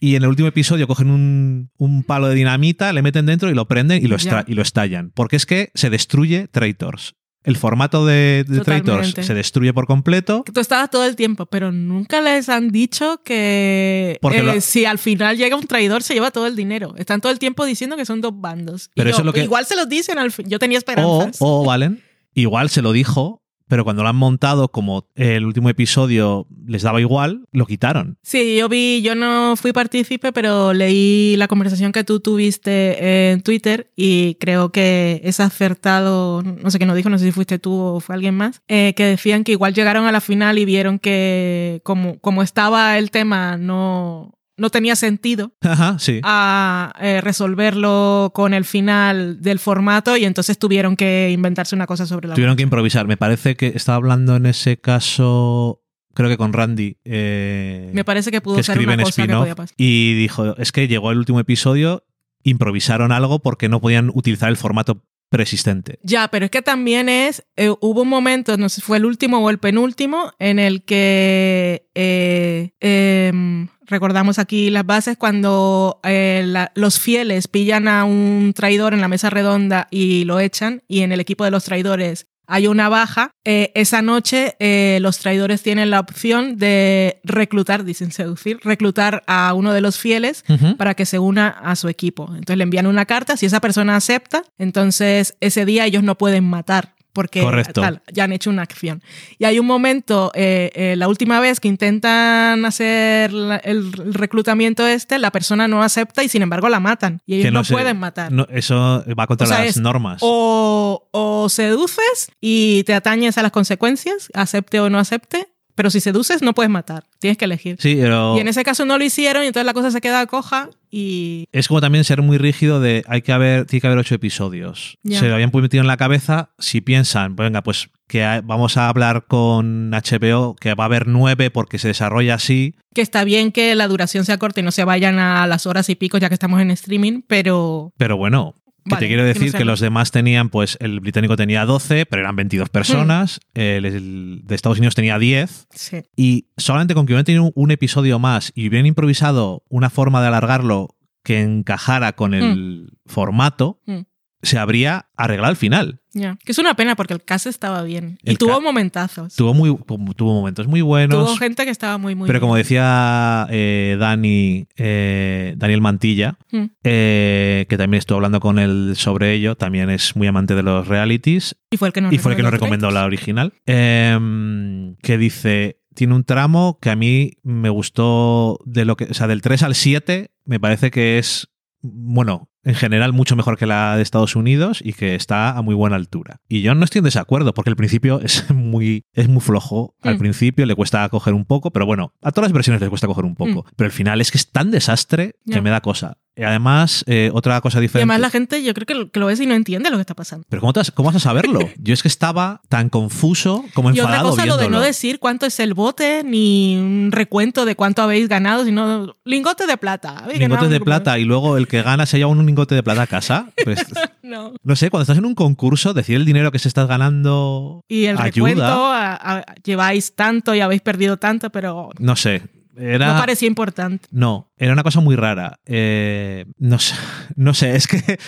Y 0.00 0.14
en 0.14 0.22
el 0.22 0.28
último 0.28 0.48
episodio 0.48 0.86
cogen 0.86 1.10
un, 1.10 1.70
un 1.76 2.02
palo 2.04 2.28
de 2.28 2.34
dinamita, 2.36 2.92
le 2.92 3.02
meten 3.02 3.26
dentro 3.26 3.50
y 3.50 3.54
lo 3.54 3.66
prenden 3.66 4.02
y 4.04 4.06
lo, 4.08 4.16
Ya. 4.16 4.44
y 4.46 4.54
lo 4.54 4.62
estallan. 4.62 5.10
Porque 5.14 5.36
es 5.36 5.44
que 5.46 5.70
se 5.74 5.90
destruye 5.90 6.46
Traitors. 6.48 7.14
El 7.44 7.56
formato 7.56 8.04
de, 8.04 8.44
de 8.46 8.60
Traitors 8.60 9.14
se 9.20 9.32
destruye 9.34 9.72
por 9.72 9.86
completo. 9.86 10.44
Tú 10.52 10.60
estabas 10.60 10.90
todo 10.90 11.04
el 11.06 11.16
tiempo, 11.16 11.46
pero 11.46 11.72
nunca 11.72 12.20
les 12.20 12.48
han 12.48 12.68
dicho 12.70 13.22
que 13.24 14.18
eh, 14.22 14.42
lo- 14.42 14.60
si 14.60 14.84
al 14.84 14.98
final 14.98 15.36
llega 15.36 15.56
un 15.56 15.66
traidor 15.66 16.02
se 16.02 16.14
lleva 16.14 16.30
todo 16.30 16.46
el 16.46 16.56
dinero. 16.56 16.94
Están 16.98 17.20
todo 17.20 17.32
el 17.32 17.38
tiempo 17.38 17.64
diciendo 17.64 17.96
que 17.96 18.04
son 18.04 18.20
dos 18.20 18.32
bandos. 18.38 18.86
Y 18.88 18.90
Pero 18.96 19.10
yo, 19.10 19.12
eso 19.12 19.22
es 19.22 19.26
lo 19.26 19.32
que- 19.32 19.44
Igual 19.44 19.64
se 19.66 19.76
los 19.76 19.88
dicen 19.88 20.18
al 20.18 20.30
fin. 20.30 20.46
Yo 20.48 20.58
tenía 20.58 20.78
O, 20.78 20.80
esperanzas. 20.80 21.36
o 21.40 21.64
Valen, 21.64 22.02
igual 22.34 22.68
se 22.70 22.82
lo 22.82 22.92
dijo, 22.92 23.42
pero 23.68 23.84
cuando 23.84 24.02
lo 24.02 24.08
han 24.08 24.16
montado, 24.16 24.68
como 24.68 25.06
el 25.14 25.44
último 25.44 25.68
episodio 25.68 26.46
les 26.66 26.82
daba 26.82 27.00
igual, 27.00 27.46
lo 27.52 27.66
quitaron. 27.66 28.18
Sí, 28.22 28.56
yo 28.56 28.68
vi, 28.68 29.02
yo 29.02 29.14
no 29.14 29.54
fui 29.56 29.72
partícipe, 29.72 30.32
pero 30.32 30.72
leí 30.72 31.36
la 31.36 31.48
conversación 31.48 31.92
que 31.92 32.04
tú 32.04 32.20
tuviste 32.20 33.30
en 33.30 33.42
Twitter 33.42 33.90
y 33.96 34.36
creo 34.36 34.70
que 34.72 35.20
es 35.24 35.40
acertado, 35.40 36.42
no 36.42 36.70
sé 36.70 36.78
qué 36.78 36.86
nos 36.86 36.96
dijo, 36.96 37.10
no 37.10 37.18
sé 37.18 37.26
si 37.26 37.32
fuiste 37.32 37.58
tú 37.58 37.74
o 37.74 38.00
fue 38.00 38.14
alguien 38.14 38.34
más, 38.34 38.62
eh, 38.68 38.94
que 38.96 39.04
decían 39.04 39.44
que 39.44 39.52
igual 39.52 39.74
llegaron 39.74 40.06
a 40.06 40.12
la 40.12 40.20
final 40.20 40.58
y 40.58 40.64
vieron 40.64 40.98
que 40.98 41.80
como, 41.84 42.18
como 42.20 42.42
estaba 42.42 42.98
el 42.98 43.10
tema 43.10 43.56
no, 43.56 44.37
no 44.58 44.70
tenía 44.70 44.96
sentido 44.96 45.52
Ajá, 45.62 45.98
sí. 45.98 46.20
a 46.24 46.92
eh, 47.00 47.20
resolverlo 47.20 48.32
con 48.34 48.52
el 48.52 48.64
final 48.64 49.40
del 49.40 49.58
formato 49.58 50.16
y 50.16 50.24
entonces 50.24 50.58
tuvieron 50.58 50.96
que 50.96 51.30
inventarse 51.30 51.74
una 51.74 51.86
cosa 51.86 52.06
sobre 52.06 52.28
la 52.28 52.34
Tuvieron 52.34 52.56
que 52.56 52.62
improvisar. 52.62 53.06
Me 53.06 53.16
parece 53.16 53.56
que 53.56 53.68
estaba 53.68 53.96
hablando 53.96 54.36
en 54.36 54.46
ese 54.46 54.78
caso, 54.78 55.82
creo 56.14 56.28
que 56.28 56.36
con 56.36 56.52
Randy, 56.52 56.98
eh, 57.04 57.90
Me 57.94 58.04
parece 58.04 58.30
que 58.30 58.40
pudo 58.40 58.56
que 58.56 58.62
ser 58.62 58.78
una 58.78 58.96
cosa 58.96 59.04
que 59.04 59.22
spin-off, 59.22 59.40
podía 59.40 59.54
pasar. 59.54 59.74
y 59.78 60.14
dijo, 60.14 60.56
es 60.58 60.72
que 60.72 60.88
llegó 60.88 61.10
el 61.12 61.18
último 61.18 61.40
episodio 61.40 62.04
improvisaron 62.42 63.12
algo 63.12 63.40
porque 63.40 63.68
no 63.68 63.80
podían 63.80 64.10
utilizar 64.14 64.48
el 64.48 64.56
formato 64.56 65.02
preexistente. 65.28 65.98
Ya, 66.02 66.28
pero 66.28 66.46
es 66.46 66.50
que 66.50 66.62
también 66.62 67.08
es, 67.08 67.44
eh, 67.56 67.70
hubo 67.80 68.02
un 68.02 68.08
momento, 68.08 68.56
no 68.56 68.68
sé 68.68 68.80
fue 68.80 68.96
el 68.96 69.04
último 69.04 69.38
o 69.38 69.50
el 69.50 69.58
penúltimo, 69.58 70.32
en 70.38 70.58
el 70.58 70.82
que 70.84 71.88
eh, 71.94 72.70
em, 72.80 73.68
recordamos 73.86 74.38
aquí 74.38 74.70
las 74.70 74.86
bases 74.86 75.16
cuando 75.16 76.00
eh, 76.04 76.66
los 76.74 76.98
fieles 76.98 77.48
pillan 77.48 77.88
a 77.88 78.04
un 78.04 78.52
traidor 78.54 78.94
en 78.94 79.00
la 79.00 79.08
mesa 79.08 79.30
redonda 79.30 79.88
y 79.90 80.24
lo 80.24 80.40
echan, 80.40 80.82
y 80.88 81.02
en 81.02 81.12
el 81.12 81.20
equipo 81.20 81.44
de 81.44 81.50
los 81.50 81.64
traidores 81.64 82.26
hay 82.48 82.66
una 82.66 82.88
baja. 82.88 83.30
eh, 83.44 83.70
esa 83.74 84.02
noche 84.02 84.56
eh, 84.58 84.98
los 85.00 85.18
traidores 85.18 85.62
tienen 85.62 85.90
la 85.90 86.00
opción 86.00 86.56
de 86.56 87.20
reclutar, 87.24 87.84
dicen 87.84 88.10
seducir, 88.10 88.58
reclutar 88.64 89.22
a 89.26 89.52
uno 89.54 89.72
de 89.72 89.80
los 89.80 89.98
fieles 89.98 90.44
Ujú. 90.48 90.76
para 90.76 90.94
que 90.94 91.06
se 91.06 91.18
una 91.18 91.48
a 91.48 91.76
su 91.76 91.88
equipo. 91.88 92.24
Entonces 92.30 92.56
le 92.56 92.64
envían 92.64 92.86
una 92.86 93.04
carta, 93.06 93.36
si 93.36 93.46
esa 93.46 93.60
persona 93.60 93.96
acepta, 93.96 94.42
entonces 94.58 95.36
ese 95.40 95.64
día 95.64 95.86
ellos 95.86 96.02
no 96.02 96.16
pueden 96.18 96.44
matar 96.44 96.94
porque 97.22 97.42
tal, 97.74 98.02
ya 98.12 98.24
han 98.24 98.32
hecho 98.32 98.50
una 98.50 98.62
acción. 98.62 99.02
Y 99.38 99.44
hay 99.44 99.58
un 99.58 99.66
momento, 99.66 100.30
eh, 100.34 100.70
eh, 100.74 100.94
la 100.96 101.08
última 101.08 101.40
vez 101.40 101.60
que 101.60 101.68
intentan 101.68 102.64
hacer 102.64 103.32
la- 103.32 103.56
el 103.56 103.92
reclutamiento 103.92 104.86
este, 104.86 105.18
la 105.18 105.30
persona 105.30 105.68
no 105.68 105.82
acepta 105.82 106.22
y 106.22 106.28
sin 106.28 106.42
embargo 106.42 106.68
la 106.68 106.80
matan. 106.80 107.20
Y 107.26 107.34
ellos 107.34 107.46
Que 107.46 107.50
no, 107.50 107.64
se- 107.64 107.72
pueden 107.74 107.98
matar. 107.98 108.30
no, 108.32 108.46
eso 108.50 109.04
va 109.18 109.26
contra 109.26 109.46
O 109.46 109.48
sea, 109.48 109.58
las 109.60 109.68
es 109.68 109.76
normas. 109.78 110.18
O, 110.22 111.08
o 111.10 111.48
seduces 111.48 112.30
y 112.40 112.82
te 112.84 112.94
atañes 112.94 113.36
a 113.38 113.42
las 113.42 113.52
consecuencias, 113.52 114.28
acepte 114.34 114.80
o 114.80 114.88
no 114.90 114.98
acepte, 114.98 115.48
pero 115.78 115.90
si 115.90 116.00
seduces 116.00 116.42
no 116.42 116.54
puedes 116.54 116.70
matar, 116.70 117.04
tienes 117.20 117.38
que 117.38 117.44
elegir. 117.44 117.76
Sí, 117.78 117.96
pero 118.00 118.36
Y 118.36 118.40
en 118.40 118.48
ese 118.48 118.64
caso 118.64 118.84
no 118.84 118.98
lo 118.98 119.04
hicieron 119.04 119.44
y 119.44 119.46
entonces 119.46 119.64
la 119.64 119.72
cosa 119.74 119.92
se 119.92 120.00
queda 120.00 120.26
coja 120.26 120.70
y... 120.90 121.44
es 121.52 121.68
como 121.68 121.80
también 121.80 122.02
ser 122.02 122.20
muy 122.20 122.36
rígido 122.36 122.80
de 122.80 123.04
hay 123.06 123.22
que 123.22 123.30
haber, 123.30 123.64
tiene 123.66 123.80
que 123.80 123.86
haber 123.86 123.98
ocho 124.00 124.16
episodios. 124.16 124.98
Se 125.08 125.28
lo 125.28 125.34
habían 125.34 125.52
metido 125.54 125.80
en 125.82 125.86
la 125.86 125.96
cabeza 125.96 126.50
si 126.58 126.80
piensan, 126.80 127.36
pues 127.36 127.46
venga, 127.46 127.62
pues 127.62 127.90
que 128.08 128.24
hay- 128.24 128.40
vamos 128.42 128.76
a 128.76 128.88
hablar 128.88 129.26
con 129.28 129.92
HBO 129.92 130.56
que 130.56 130.74
va 130.74 130.82
a 130.82 130.86
haber 130.86 131.06
nueve 131.06 131.50
porque 131.52 131.78
se 131.78 131.86
desarrolla 131.86 132.34
así. 132.34 132.74
Que 132.92 133.00
está 133.02 133.22
bien 133.22 133.52
que 133.52 133.76
la 133.76 133.86
duración 133.86 134.24
sea 134.24 134.38
corta 134.38 134.58
y 134.58 134.64
no 134.64 134.72
se 134.72 134.82
vayan 134.82 135.20
a 135.20 135.46
las 135.46 135.64
horas 135.66 135.88
y 135.90 135.94
pico 135.94 136.18
ya 136.18 136.26
que 136.28 136.34
estamos 136.34 136.60
en 136.60 136.72
streaming, 136.72 137.20
pero... 137.24 137.92
Pero 137.96 138.16
bueno, 138.16 138.56
que 138.88 138.94
Vale, 138.96 139.04
te 139.06 139.08
quiero 139.08 139.22
que 139.22 139.28
decir 139.28 139.52
que 139.52 139.64
lo- 139.64 139.72
los 139.72 139.80
demás 139.80 140.10
tenían, 140.10 140.48
pues 140.48 140.76
el 140.80 141.00
británico 141.00 141.36
tenía 141.36 141.64
12, 141.64 142.06
pero 142.06 142.22
eran 142.22 142.34
22 142.36 142.68
personas. 142.70 143.40
Hmm. 143.54 143.60
El, 143.60 143.84
el 143.84 144.40
de 144.44 144.54
Estados 144.54 144.78
Unidos 144.78 144.94
tenía 144.94 145.18
10. 145.18 145.68
Sí. 145.74 146.02
Y 146.16 146.46
solamente 146.56 146.94
con 146.94 147.06
que 147.06 147.12
hubieran 147.12 147.24
tenido 147.24 147.44
un, 147.44 147.52
un 147.54 147.70
episodio 147.70 148.18
más 148.18 148.52
y 148.54 148.68
hubieran 148.68 148.86
improvisado 148.86 149.62
una 149.68 149.90
forma 149.90 150.20
de 150.22 150.28
alargarlo 150.28 150.96
que 151.22 151.40
encajara 151.42 152.14
con 152.14 152.32
el 152.34 152.92
formato, 153.06 153.80
Mm. 153.86 153.98
Se 154.42 154.58
habría 154.58 155.08
arreglado 155.16 155.50
al 155.50 155.56
final. 155.56 156.00
Ya. 156.14 156.36
Que 156.44 156.52
es 156.52 156.58
una 156.58 156.74
pena 156.74 156.96
porque 156.96 157.14
el 157.14 157.22
cast 157.22 157.46
estaba 157.46 157.82
bien. 157.82 158.18
y 158.22 158.36
tuvo 158.36 158.60
momentazos. 158.60 159.34
Tuvo, 159.36 159.52
muy, 159.54 159.76
tuvo 160.16 160.34
momentos 160.34 160.66
muy 160.66 160.80
buenos. 160.80 161.16
Tuvo 161.26 161.36
gente 161.36 161.64
que 161.64 161.70
estaba 161.70 161.98
muy, 161.98 162.14
muy 162.14 162.26
pero 162.26 162.40
como 162.40 162.56
decía 162.56 163.46
eh, 163.50 163.96
Dani, 163.98 164.66
eh, 164.76 165.54
Daniel 165.56 165.80
Mantilla, 165.80 166.36
Mm. 166.50 166.64
eh, 166.84 167.66
que 167.68 167.76
también 167.76 167.98
estuvo 167.98 168.16
hablando 168.16 168.40
con 168.40 168.58
él 168.58 168.94
sobre 168.96 169.32
ello, 169.34 169.54
también 169.56 169.90
es 169.90 170.16
muy 170.16 170.26
amante 170.26 170.54
de 170.54 170.62
los 170.62 170.88
realities 170.88 171.56
Y 171.70 171.76
fue 171.76 171.88
el 171.88 171.92
que 171.94 172.00
nos 172.00 172.12
y 172.12 172.18
fue 172.18 172.32
el 172.32 172.36
que 172.36 172.42
nos 172.42 172.52
recomendó 172.52 172.88
recomendó 172.88 173.00
la 173.00 173.06
original, 173.06 173.52
em, 173.66 174.96
que 175.02 175.18
dice, 175.18 175.80
tiene 175.94 176.14
un 176.14 176.24
tramo 176.24 176.78
que 176.80 176.90
a 176.90 176.96
mí 176.96 177.32
me 177.42 177.68
gustó 177.70 178.58
de 178.64 178.84
lo 178.84 178.96
que, 178.96 179.04
o 179.04 179.14
sea, 179.14 179.26
del 179.26 179.42
3 179.42 179.62
al 179.62 179.74
7 179.74 180.30
me 180.44 180.58
parece 180.60 180.90
que 180.90 181.18
es, 181.18 181.48
bueno, 181.82 182.47
en 182.64 182.74
general 182.74 183.12
mucho 183.12 183.36
mejor 183.36 183.56
que 183.56 183.66
la 183.66 183.96
de 183.96 184.02
Estados 184.02 184.36
Unidos 184.36 184.80
y 184.84 184.92
que 184.92 185.14
está 185.14 185.56
a 185.56 185.62
muy 185.62 185.74
buena 185.74 185.96
altura. 185.96 186.40
Y 186.48 186.62
yo 186.62 186.74
no 186.74 186.84
estoy 186.84 186.98
en 187.00 187.04
desacuerdo 187.04 187.54
porque 187.54 187.70
el 187.70 187.76
principio 187.76 188.20
es 188.24 188.50
muy, 188.50 189.04
es 189.12 189.28
muy 189.28 189.40
flojo. 189.40 189.94
Al 190.02 190.16
Mm. 190.16 190.18
principio 190.18 190.66
le 190.66 190.74
cuesta 190.74 191.08
coger 191.08 191.34
un 191.34 191.44
poco, 191.44 191.70
pero 191.70 191.86
bueno, 191.86 192.12
a 192.22 192.32
todas 192.32 192.48
las 192.48 192.52
versiones 192.52 192.80
les 192.80 192.90
cuesta 192.90 193.06
coger 193.06 193.24
un 193.24 193.34
poco. 193.36 193.64
Pero 193.76 193.86
el 193.86 193.92
final 193.92 194.20
es 194.20 194.30
que 194.30 194.38
es 194.38 194.50
tan 194.50 194.70
desastre 194.70 195.36
que 195.46 195.60
Mm. 195.60 195.64
Me 195.64 195.70
da 195.70 195.80
cosa. 195.80 196.18
Y 196.38 196.44
además, 196.44 197.04
eh, 197.08 197.30
otra 197.34 197.60
cosa 197.60 197.78
Y 197.78 197.82
diferente. 197.82 198.04
además 198.04 198.20
la 198.20 198.30
gente 198.30 198.62
yo 198.62 198.72
creo 198.74 198.86
que 198.86 198.94
lo, 198.94 199.10
que 199.10 199.18
lo 199.18 199.26
ves 199.26 199.40
y 199.40 199.46
no 199.46 199.54
entiende 199.54 199.90
lo 199.90 199.96
que 199.96 200.02
está 200.02 200.14
pasando. 200.14 200.46
Pero 200.48 200.60
¿cómo, 200.60 200.72
vas- 200.72 200.92
cómo 200.92 201.08
vas 201.08 201.16
a 201.16 201.20
saberlo? 201.20 201.58
Yo 201.78 201.92
es 201.94 202.02
que 202.02 202.08
estaba 202.08 202.60
tan 202.68 202.88
confuso 202.88 203.64
como 203.74 203.88
Y 203.90 203.94
otra 203.94 204.04
enfadado 204.04 204.30
cosa, 204.30 204.46
lo 204.46 204.52
de 204.56 204.62
no 204.64 204.68
viéndolo. 204.68 204.84
decir 204.84 205.18
cuánto 205.18 205.46
es 205.46 205.58
el 205.60 205.74
bote, 205.74 206.22
ni 206.24 206.76
un 206.78 207.10
recuento 207.12 207.64
de 207.64 207.74
cuánto 207.74 208.02
habéis 208.02 208.28
ganado, 208.28 208.64
sino 208.64 209.16
lingote 209.24 209.66
de 209.66 209.76
plata. 209.76 210.24
Lingotes 210.32 210.70
de 210.70 210.80
plata 210.80 211.18
y 211.18 211.24
luego 211.24 211.56
el 211.56 211.66
que 211.66 211.82
gana 211.82 212.06
se 212.06 212.18
lleva 212.18 212.30
un 212.30 212.46
lingote 212.46 212.74
de 212.76 212.82
plata 212.84 213.02
a 213.02 213.06
casa. 213.08 213.50
Pues, 213.64 213.84
No. 214.22 214.52
no 214.62 214.76
sé, 214.76 214.90
cuando 214.90 215.02
estás 215.04 215.16
en 215.18 215.24
un 215.24 215.34
concurso, 215.34 215.94
decir 215.94 216.16
el 216.16 216.24
dinero 216.26 216.52
que 216.52 216.58
se 216.58 216.68
estás 216.68 216.86
ganando 216.86 217.82
Y 217.88 218.04
el 218.04 218.16
ayuda. 218.18 218.24
recuento, 218.24 218.62
a- 218.64 219.14
a- 219.14 219.54
lleváis 219.64 220.14
tanto 220.14 220.54
y 220.54 220.60
habéis 220.60 220.82
perdido 220.82 221.16
tanto, 221.16 221.50
pero 221.50 221.90
No 221.98 222.14
sé. 222.14 222.42
Era, 222.78 223.12
no 223.14 223.20
parecía 223.20 223.48
importante. 223.48 224.06
No, 224.10 224.50
era 224.56 224.72
una 224.72 224.82
cosa 224.82 225.00
muy 225.00 225.16
rara. 225.16 225.58
Eh, 225.66 226.46
no, 226.58 226.78
sé, 226.78 226.94
no 227.36 227.54
sé, 227.54 227.74
es 227.76 227.86
que 227.86 228.18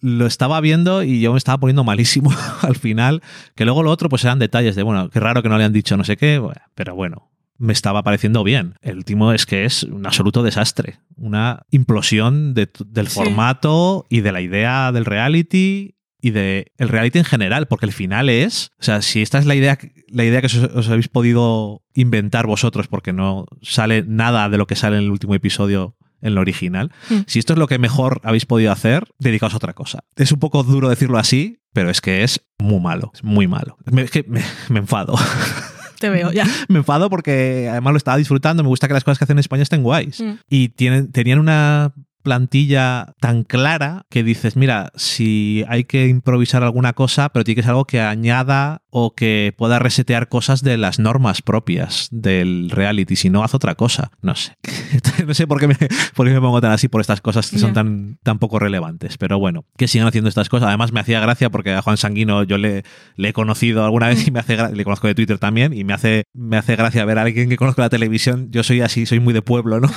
lo 0.00 0.26
estaba 0.26 0.60
viendo 0.60 1.02
y 1.02 1.20
yo 1.20 1.32
me 1.32 1.38
estaba 1.38 1.58
poniendo 1.58 1.82
malísimo 1.84 2.30
al 2.62 2.76
final. 2.76 3.22
Que 3.54 3.64
luego 3.64 3.82
lo 3.82 3.90
otro, 3.90 4.08
pues 4.08 4.24
eran 4.24 4.38
detalles 4.38 4.76
de, 4.76 4.82
bueno, 4.82 5.10
qué 5.10 5.20
raro 5.20 5.42
que 5.42 5.48
no 5.48 5.58
le 5.58 5.64
han 5.64 5.72
dicho 5.72 5.96
no 5.96 6.04
sé 6.04 6.16
qué, 6.16 6.40
pero 6.74 6.94
bueno, 6.94 7.30
me 7.58 7.72
estaba 7.72 8.02
pareciendo 8.02 8.44
bien. 8.44 8.74
El 8.82 8.98
último 8.98 9.32
es 9.32 9.46
que 9.46 9.64
es 9.64 9.82
un 9.82 10.06
absoluto 10.06 10.42
desastre. 10.42 10.98
Una 11.16 11.62
implosión 11.70 12.54
de 12.54 12.68
del 12.86 13.08
Sí. 13.08 13.14
formato 13.14 14.06
y 14.08 14.20
de 14.20 14.30
la 14.32 14.40
idea 14.42 14.92
del 14.92 15.04
reality 15.06 15.95
y 16.20 16.30
de 16.30 16.72
el 16.78 16.88
reality 16.88 17.18
en 17.18 17.24
general, 17.24 17.66
porque 17.66 17.86
el 17.86 17.92
final 17.92 18.28
es, 18.28 18.70
o 18.80 18.82
sea, 18.82 19.02
si 19.02 19.22
esta 19.22 19.38
es 19.38 19.46
la 19.46 19.54
idea, 19.54 19.78
la 20.08 20.24
idea 20.24 20.40
que 20.40 20.46
os, 20.46 20.54
os 20.56 20.88
habéis 20.88 21.08
podido 21.08 21.82
inventar 21.94 22.46
vosotros, 22.46 22.88
porque 22.88 23.12
no 23.12 23.46
sale 23.62 24.04
nada 24.06 24.48
de 24.48 24.58
lo 24.58 24.66
que 24.66 24.76
sale 24.76 24.96
en 24.96 25.04
el 25.04 25.10
último 25.10 25.34
episodio 25.34 25.96
en 26.22 26.34
lo 26.34 26.40
original, 26.40 26.90
Mm. 27.10 27.18
si 27.26 27.38
esto 27.38 27.52
es 27.52 27.58
lo 27.58 27.66
que 27.68 27.78
mejor 27.78 28.20
habéis 28.24 28.46
podido 28.46 28.72
hacer, 28.72 29.04
dedicaos 29.18 29.52
a 29.52 29.58
otra 29.58 29.74
cosa. 29.74 30.00
Es 30.16 30.32
un 30.32 30.40
poco 30.40 30.62
duro 30.62 30.88
decirlo 30.88 31.18
así, 31.18 31.60
pero 31.72 31.90
es 31.90 32.00
que 32.00 32.24
es 32.24 32.40
muy 32.58 32.80
malo, 32.80 33.12
es 33.14 33.22
muy 33.22 33.46
malo. 33.46 33.76
Me, 33.92 34.02
es 34.02 34.10
que 34.10 34.24
me, 34.26 34.42
me 34.70 34.78
enfado. 34.80 35.14
Te 36.00 36.08
veo 36.10 36.32
ya. 36.32 36.46
me 36.68 36.78
enfado 36.78 37.08
porque 37.10 37.68
además 37.70 37.92
lo 37.92 37.96
estaba 37.98 38.16
disfrutando, 38.16 38.62
me 38.62 38.68
gusta 38.68 38.88
que 38.88 38.94
las 38.94 39.04
cosas 39.04 39.18
que 39.18 39.24
hacen 39.24 39.36
en 39.36 39.40
España 39.40 39.62
estén 39.62 39.82
guays. 39.82 40.20
Mm. 40.20 40.32
Y 40.48 40.70
tienen, 40.70 41.12
tenían 41.12 41.38
una 41.38 41.92
plantilla 42.26 43.14
tan 43.20 43.44
clara 43.44 44.04
que 44.10 44.24
dices, 44.24 44.56
mira, 44.56 44.90
si 44.96 45.64
hay 45.68 45.84
que 45.84 46.08
improvisar 46.08 46.64
alguna 46.64 46.92
cosa, 46.92 47.28
pero 47.28 47.44
tiene 47.44 47.54
que 47.54 47.62
ser 47.62 47.70
algo 47.70 47.84
que 47.84 48.00
añada 48.00 48.82
o 48.90 49.14
que 49.14 49.54
pueda 49.56 49.78
resetear 49.78 50.28
cosas 50.28 50.60
de 50.64 50.76
las 50.76 50.98
normas 50.98 51.40
propias 51.40 52.08
del 52.10 52.68
reality, 52.70 53.14
si 53.14 53.30
no, 53.30 53.44
haz 53.44 53.54
otra 53.54 53.76
cosa. 53.76 54.10
No 54.22 54.34
sé. 54.34 54.56
no 55.24 55.34
sé 55.34 55.46
por 55.46 55.60
qué, 55.60 55.68
me, 55.68 55.76
por 56.16 56.26
qué 56.26 56.32
me 56.32 56.40
pongo 56.40 56.60
tan 56.60 56.72
así 56.72 56.88
por 56.88 57.00
estas 57.00 57.20
cosas 57.20 57.48
que 57.48 57.60
son 57.60 57.74
tan, 57.74 58.18
tan 58.24 58.40
poco 58.40 58.58
relevantes, 58.58 59.18
pero 59.18 59.38
bueno, 59.38 59.64
que 59.76 59.86
sigan 59.86 60.08
haciendo 60.08 60.28
estas 60.28 60.48
cosas. 60.48 60.66
Además 60.66 60.90
me 60.90 60.98
hacía 60.98 61.20
gracia 61.20 61.48
porque 61.48 61.74
a 61.74 61.82
Juan 61.82 61.96
Sanguino 61.96 62.42
yo 62.42 62.58
le, 62.58 62.82
le 63.14 63.28
he 63.28 63.32
conocido 63.32 63.84
alguna 63.84 64.08
vez 64.08 64.26
y 64.26 64.32
me 64.32 64.40
hace 64.40 64.56
le 64.74 64.82
conozco 64.82 65.06
de 65.06 65.14
Twitter 65.14 65.38
también 65.38 65.72
y 65.72 65.84
me 65.84 65.92
hace, 65.92 66.24
me 66.34 66.56
hace 66.56 66.74
gracia 66.74 67.04
ver 67.04 67.18
a 67.18 67.22
alguien 67.22 67.48
que 67.48 67.56
conozco 67.56 67.82
de 67.82 67.86
la 67.86 67.90
televisión. 67.90 68.48
Yo 68.50 68.64
soy 68.64 68.80
así, 68.80 69.06
soy 69.06 69.20
muy 69.20 69.32
de 69.32 69.42
pueblo, 69.42 69.78
¿no? 69.78 69.88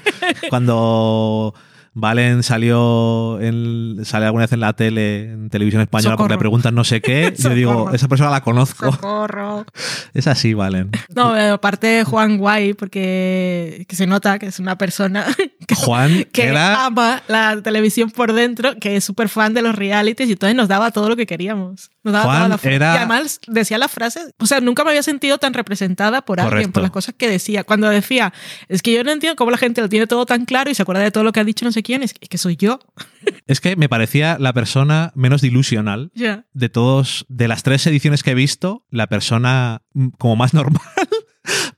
Cuando 0.50 1.54
Valen 1.92 2.44
salió 2.44 3.40
en, 3.40 4.04
sale 4.04 4.26
alguna 4.26 4.44
vez 4.44 4.52
en 4.52 4.60
la 4.60 4.72
tele, 4.74 5.32
en 5.32 5.50
televisión 5.50 5.82
española, 5.82 6.16
porque 6.16 6.34
le 6.34 6.38
preguntan 6.38 6.74
no 6.74 6.84
sé 6.84 7.00
qué, 7.00 7.34
yo 7.36 7.50
digo, 7.54 7.90
esa 7.92 8.06
persona 8.06 8.30
la 8.30 8.42
conozco. 8.42 8.92
Socorro. 8.92 9.64
Es 10.14 10.26
así, 10.26 10.54
Valen. 10.54 10.90
No, 11.14 11.34
aparte 11.34 12.04
Juan 12.04 12.38
Guay, 12.38 12.74
porque 12.74 13.84
que 13.88 13.96
se 13.96 14.06
nota 14.06 14.38
que 14.38 14.46
es 14.46 14.58
una 14.58 14.76
persona 14.76 15.26
Juan 15.74 16.24
que 16.32 16.44
era... 16.44 16.86
ama 16.86 17.22
la 17.28 17.60
televisión 17.62 18.10
por 18.10 18.32
dentro, 18.32 18.76
que 18.78 18.96
es 18.96 19.04
súper 19.04 19.28
fan 19.28 19.54
de 19.54 19.62
los 19.62 19.74
realities 19.74 20.28
y 20.28 20.32
entonces 20.32 20.56
nos 20.56 20.68
daba 20.68 20.90
todo 20.90 21.08
lo 21.08 21.16
que 21.16 21.26
queríamos. 21.26 21.90
Nos 22.02 22.12
daba 22.12 22.24
Juan 22.24 22.36
toda 22.36 22.70
la 22.70 22.76
era- 22.76 22.94
Y 22.94 22.96
además 22.98 23.40
decía 23.46 23.78
las 23.78 23.90
frases, 23.90 24.34
o 24.38 24.46
sea, 24.46 24.60
nunca 24.60 24.84
me 24.84 24.90
había 24.90 25.02
sentido 25.02 25.38
tan 25.38 25.52
representada 25.54 26.22
por 26.22 26.40
alguien, 26.40 26.72
por 26.72 26.82
las 26.82 26.90
cosas 26.90 27.14
que 27.16 27.28
decía. 27.28 27.64
Cuando 27.64 27.88
decía, 27.88 28.32
es 28.68 28.82
que 28.82 28.92
yo 28.92 29.04
no 29.04 29.10
entiendo 29.10 29.36
cómo 29.36 29.50
la 29.50 29.58
gente 29.58 29.80
lo 29.80 29.88
tiene 29.88 30.06
todo 30.06 30.26
tan 30.26 30.44
claro 30.44 30.70
y 30.70 30.74
se 30.74 30.82
acuerda 30.82 31.02
de 31.02 31.10
todo 31.10 31.24
lo 31.24 31.32
que 31.32 31.40
ha 31.40 31.44
dicho 31.44 31.64
no 31.64 31.72
sé 31.72 31.82
quién, 31.82 32.02
es 32.02 32.14
que, 32.14 32.38
soy 32.38 32.56
yo. 32.56 32.80
Es 33.46 33.60
que 33.60 33.76
me 33.76 33.88
parecía 33.88 34.36
la 34.38 34.52
persona 34.52 35.12
menos 35.14 35.42
dilusional 35.42 36.10
de 36.14 36.68
todos, 36.68 37.26
de 37.28 37.48
las 37.48 37.62
tres 37.62 37.86
ediciones 37.86 38.22
que 38.22 38.30
he 38.30 38.34
visto, 38.34 38.86
la 38.90 39.08
persona 39.08 39.82
mm, 39.92 40.08
como 40.18 40.36
más 40.36 40.54
normal, 40.54 40.80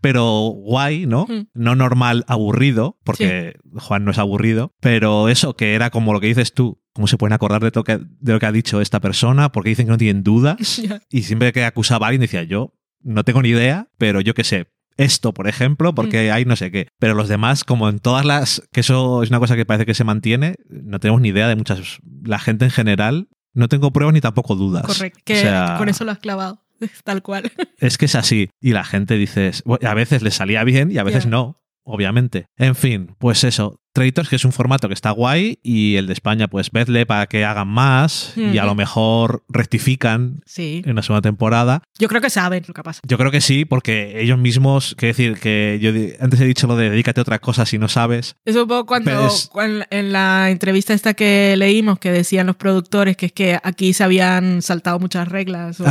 pero 0.03 0.25
guay, 0.55 1.07
¿no? 1.07 1.25
Mm. 1.27 1.47
No 1.55 1.75
normal, 1.75 2.25
aburrido, 2.29 2.99
porque 3.05 3.55
Juan 3.77 4.05
no 4.05 4.11
es 4.11 4.19
aburrido, 4.19 4.75
pero 4.81 5.31
eso 5.31 5.57
que 5.57 5.75
era 5.75 5.89
como 5.89 6.13
lo 6.13 6.21
que 6.21 6.27
dices 6.27 6.53
tú, 6.53 6.83
¿cómo 6.93 7.07
se 7.07 7.17
pueden 7.17 7.33
acordar 7.33 7.63
de, 7.63 7.71
to- 7.71 7.85
que- 7.85 7.99
de 8.21 8.33
lo 8.35 8.39
que 8.39 8.47
ha 8.47 8.53
dicho 8.53 8.81
esta 8.83 9.01
persona? 9.01 9.51
Porque 9.53 9.71
dicen 9.71 9.87
que 9.87 9.93
no 9.93 9.97
tienen 9.99 10.23
dudas. 10.23 10.83
Y 11.11 11.23
siempre 11.23 11.53
que 11.55 11.65
acusaba 11.65 12.07
a 12.07 12.09
alguien 12.11 12.21
decía 12.21 12.43
yo, 12.43 12.75
no 13.01 13.25
tengo 13.25 13.41
ni 13.41 13.49
idea, 13.49 13.89
pero 13.97 14.21
yo 14.21 14.35
qué 14.35 14.45
sé. 14.45 14.67
esto, 14.99 15.33
por 15.33 15.49
ejemplo, 15.49 15.95
porque 15.95 16.31
hay 16.31 16.45
no 16.45 16.55
sé 16.57 16.71
qué. 16.71 16.89
Pero 16.99 17.15
los 17.15 17.29
demás, 17.29 17.65
como 17.65 17.89
en 17.89 17.99
todas 17.99 18.25
las, 18.27 18.63
que 18.73 18.81
eso 18.81 19.23
es 19.23 19.31
una 19.31 19.39
cosa 19.41 19.57
que 19.57 19.65
parece 19.65 19.87
que 19.87 19.95
se 19.95 20.05
mantiene, 20.05 20.57
no 20.69 20.99
tenemos 21.01 21.21
ni 21.23 21.29
idea 21.31 21.49
de 21.49 21.57
muchas, 21.57 21.99
la 22.23 22.39
gente 22.39 22.67
en 22.67 22.71
general, 22.71 23.29
no 23.55 23.69
tengo 23.69 23.91
pruebas 23.93 24.13
ni 24.13 24.21
tampoco 24.21 24.55
dudas. 24.55 24.85
Correcto, 24.85 25.21
que 25.25 25.35
O 25.39 25.41
sea, 25.41 25.77
con 25.79 25.89
eso 25.89 26.05
lo 26.05 26.11
has 26.13 26.19
clavado, 26.19 26.61
tal 27.05 27.23
cual. 27.23 27.53
Es 27.79 27.99
que 27.99 28.07
es 28.07 28.15
así. 28.15 28.51
Y 28.61 28.73
la 28.73 28.85
gente 28.85 29.17
dice, 29.17 29.51
a 29.83 29.95
veces 29.95 30.23
les 30.23 30.35
salía 30.35 30.65
bien 30.65 30.91
y 30.91 30.99
a 30.99 31.05
veces 31.05 31.27
no, 31.27 31.63
obviamente. 31.85 32.47
En 32.57 32.75
fin, 32.75 33.15
pues 33.19 33.45
eso. 33.45 33.82
Traitors, 33.93 34.29
que 34.29 34.37
es 34.37 34.45
un 34.45 34.53
formato 34.53 34.89
que 34.89 34.95
está 34.95 35.11
guay, 35.11 35.59
y 35.63 35.97
el 35.97 36.07
de 36.07 36.13
España, 36.13 36.49
pues 36.49 36.71
vedle 36.71 37.05
para 37.07 37.27
que 37.27 37.45
hagan 37.45 37.69
más 37.69 38.33
y 38.37 38.57
a 38.59 38.65
lo 38.65 38.75
mejor 38.75 39.45
rectifican 39.49 40.41
Sí, 40.47 40.83
en 40.85 40.95
la 40.97 41.03
segunda 41.03 41.23
temporada. 41.23 41.83
yo 41.99 42.09
creo 42.09 42.21
que 42.21 42.31
saben 42.31 42.65
lo 42.67 42.75
que 42.75 42.83
pasa. 42.83 43.01
Yo 43.07 43.19
creo 43.19 43.31
que 43.31 43.41
sí, 43.41 43.65
porque 43.65 44.21
ellos 44.23 44.39
mismos, 44.39 44.95
quiero 44.97 45.11
decir, 45.17 45.39
que 45.39 45.79
yo 45.81 45.91
antes 46.25 46.41
he 46.41 46.45
dicho 46.47 46.67
lo 46.67 46.77
de 46.77 46.91
dedícate 46.91 47.21
a 47.21 47.23
otra 47.23 47.39
cosa 47.39 47.67
si 47.67 47.79
no 47.79 47.89
sabes. 47.89 48.37
Es 48.45 48.57
un 48.57 48.67
poco 48.69 48.87
cuando, 48.87 49.27
es- 49.27 49.51
en 49.91 50.13
la 50.13 50.51
entrevista 50.51 50.95
esta 50.95 51.15
que 51.15 51.55
leímos 51.57 51.99
que 51.99 52.11
decían 52.13 52.47
los 52.47 52.57
productores 52.57 53.17
que 53.17 53.27
es 53.27 53.33
que 53.33 53.59
aquí 53.63 53.93
se 53.93 54.05
habían 54.05 54.63
saltado 54.63 54.99
muchas 54.99 55.29
reglas. 55.29 55.81
o 55.81 55.85